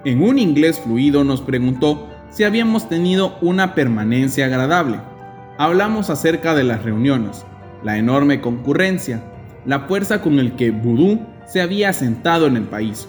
En 0.06 0.22
un 0.22 0.38
inglés 0.38 0.80
fluido 0.80 1.24
nos 1.24 1.42
preguntó 1.42 2.08
si 2.30 2.44
habíamos 2.44 2.88
tenido 2.88 3.38
una 3.42 3.74
permanencia 3.74 4.46
agradable. 4.46 5.00
Hablamos 5.58 6.10
acerca 6.10 6.54
de 6.54 6.66
las 6.66 6.84
reuniones, 6.84 7.46
la 7.82 7.98
enorme 7.98 8.42
concurrencia, 8.42 9.24
la 9.66 9.82
fuerza 9.82 10.22
con 10.22 10.38
el 10.40 10.58
que 10.58 10.72
Vudú 10.72 11.22
se 11.48 11.62
había 11.62 11.90
asentado 11.90 12.48
en 12.48 12.58
el 12.58 12.64
país. 12.64 13.08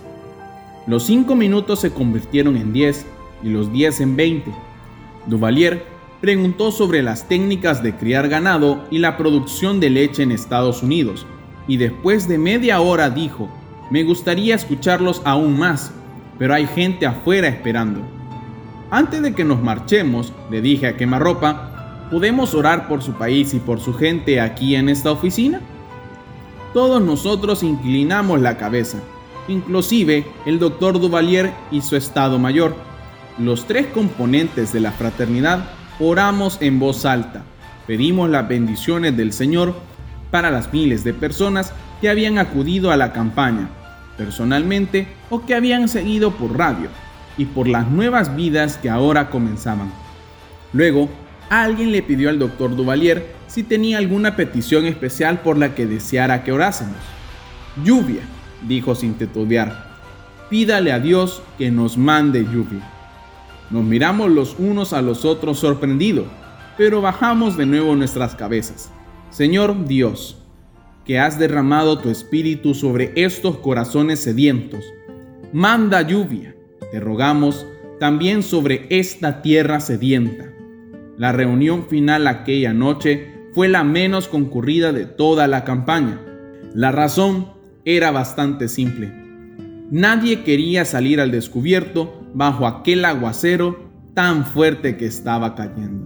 Los 0.87 1.03
cinco 1.03 1.35
minutos 1.35 1.81
se 1.81 1.91
convirtieron 1.91 2.57
en 2.57 2.73
diez 2.73 3.05
y 3.43 3.49
los 3.49 3.73
diez 3.73 4.01
en 4.01 4.15
veinte. 4.15 4.53
Duvalier 5.27 5.83
preguntó 6.21 6.71
sobre 6.71 7.03
las 7.03 7.27
técnicas 7.27 7.83
de 7.83 7.97
criar 7.97 8.29
ganado 8.29 8.85
y 8.93 8.99
la 8.99 9.17
producción 9.17 9.81
de 9.81 9.91
leche 9.91 10.23
en 10.23 10.31
Estados 10.31 10.85
Unidos, 10.85 11.27
y 11.67 11.79
después 11.79 12.29
de 12.29 12.39
media 12.39 12.81
hora 12.81 13.11
dijo, 13.11 13.49
me 13.91 14.05
gustaría 14.05 14.55
escucharlos 14.55 15.21
aún 15.25 15.59
más, 15.59 15.91
pero 16.39 16.55
hay 16.55 16.69
gente 16.69 17.07
afuera 17.07 17.49
esperando. 17.49 18.03
Antes 18.89 19.21
de 19.21 19.35
que 19.35 19.43
nos 19.43 19.61
marchemos, 19.61 20.33
le 20.49 20.61
dije 20.61 20.87
a 20.87 20.97
Quemarropa, 20.97 21.73
¿podemos 22.11 22.55
orar 22.55 22.88
por 22.88 23.03
su 23.03 23.12
país 23.12 23.55
y 23.55 23.59
por 23.59 23.81
su 23.81 23.95
gente 23.95 24.40
aquí 24.40 24.75
en 24.77 24.88
esta 24.88 25.11
oficina? 25.11 25.61
Todos 26.73 27.03
nosotros 27.03 27.62
inclinamos 27.62 28.40
la 28.40 28.57
cabeza, 28.57 28.99
inclusive 29.49 30.27
el 30.45 30.59
doctor 30.59 31.01
Duvalier 31.01 31.53
y 31.71 31.81
su 31.83 31.97
estado 31.97 32.38
mayor. 32.38 32.77
Los 33.38 33.66
tres 33.66 33.87
componentes 33.87 34.73
de 34.73 34.81
la 34.81 34.92
fraternidad 34.92 35.71
oramos 35.99 36.59
en 36.61 36.79
voz 36.79 37.05
alta, 37.05 37.45
pedimos 37.87 38.29
las 38.29 38.49
bendiciones 38.49 39.16
del 39.16 39.33
Señor 39.33 39.75
para 40.31 40.51
las 40.51 40.73
miles 40.73 41.05
de 41.05 41.14
personas 41.14 41.73
que 42.01 42.09
habían 42.09 42.38
acudido 42.38 42.90
a 42.90 42.97
la 42.97 43.12
campaña, 43.12 43.69
personalmente 44.16 45.09
o 45.31 45.47
que 45.47 45.55
habían 45.55 45.88
seguido 45.88 46.33
por 46.33 46.57
radio, 46.59 46.88
y 47.38 47.45
por 47.47 47.69
las 47.69 47.88
nuevas 47.88 48.35
vidas 48.35 48.79
que 48.79 48.90
ahora 48.90 49.31
comenzaban. 49.31 49.90
Luego, 50.73 51.09
alguien 51.49 51.93
le 51.93 52.03
pidió 52.03 52.29
al 52.29 52.39
doctor 52.39 52.75
Duvalier 52.75 53.27
si 53.47 53.63
tenía 53.63 53.99
alguna 53.99 54.37
petición 54.37 54.87
especial 54.87 55.41
por 55.41 55.57
la 55.57 55.75
que 55.75 55.87
deseara 55.87 56.45
que 56.45 56.53
orásemos. 56.53 56.97
Lluvia, 57.85 58.23
dijo 58.67 58.95
sin 58.95 59.15
titubear. 59.15 59.87
Pídale 60.51 60.93
a 60.93 61.01
Dios 61.01 61.43
que 61.59 61.71
nos 61.71 61.97
mande 61.97 62.45
lluvia. 62.45 62.89
Nos 63.71 63.85
miramos 63.85 64.31
los 64.31 64.57
unos 64.59 64.93
a 64.93 65.03
los 65.03 65.25
otros 65.25 65.59
sorprendidos, 65.59 66.27
pero 66.77 67.01
bajamos 67.01 67.57
de 67.57 67.67
nuevo 67.67 67.97
nuestras 67.97 68.35
cabezas. 68.35 68.91
Señor 69.31 69.87
Dios, 69.87 70.39
que 71.05 71.19
has 71.19 71.39
derramado 71.39 71.99
tu 71.99 72.11
espíritu 72.11 72.75
sobre 72.75 73.13
estos 73.17 73.59
corazones 73.59 74.21
sedientos, 74.21 74.85
manda 75.53 76.03
lluvia, 76.03 76.55
te 76.93 77.01
rogamos, 77.01 77.67
también 77.99 78.43
sobre 78.43 78.87
esta 78.91 79.43
tierra 79.43 79.81
sedienta. 79.81 80.56
La 81.19 81.33
reunión 81.33 81.87
final 81.89 82.27
aquella 82.27 82.75
noche 82.75 83.33
fue 83.55 83.69
la 83.69 83.85
menos 83.85 84.29
concurrida 84.29 84.93
de 84.93 85.07
toda 85.07 85.47
la 85.47 85.65
campaña. 85.65 86.21
La 86.75 86.93
razón 86.93 87.49
era 87.87 88.11
bastante 88.11 88.69
simple. 88.69 89.13
Nadie 89.91 90.43
quería 90.43 90.85
salir 90.85 91.21
al 91.21 91.31
descubierto 91.31 92.27
bajo 92.35 92.67
aquel 92.67 93.05
aguacero 93.05 93.91
tan 94.15 94.45
fuerte 94.45 94.97
que 94.97 95.07
estaba 95.07 95.55
cayendo. 95.55 96.06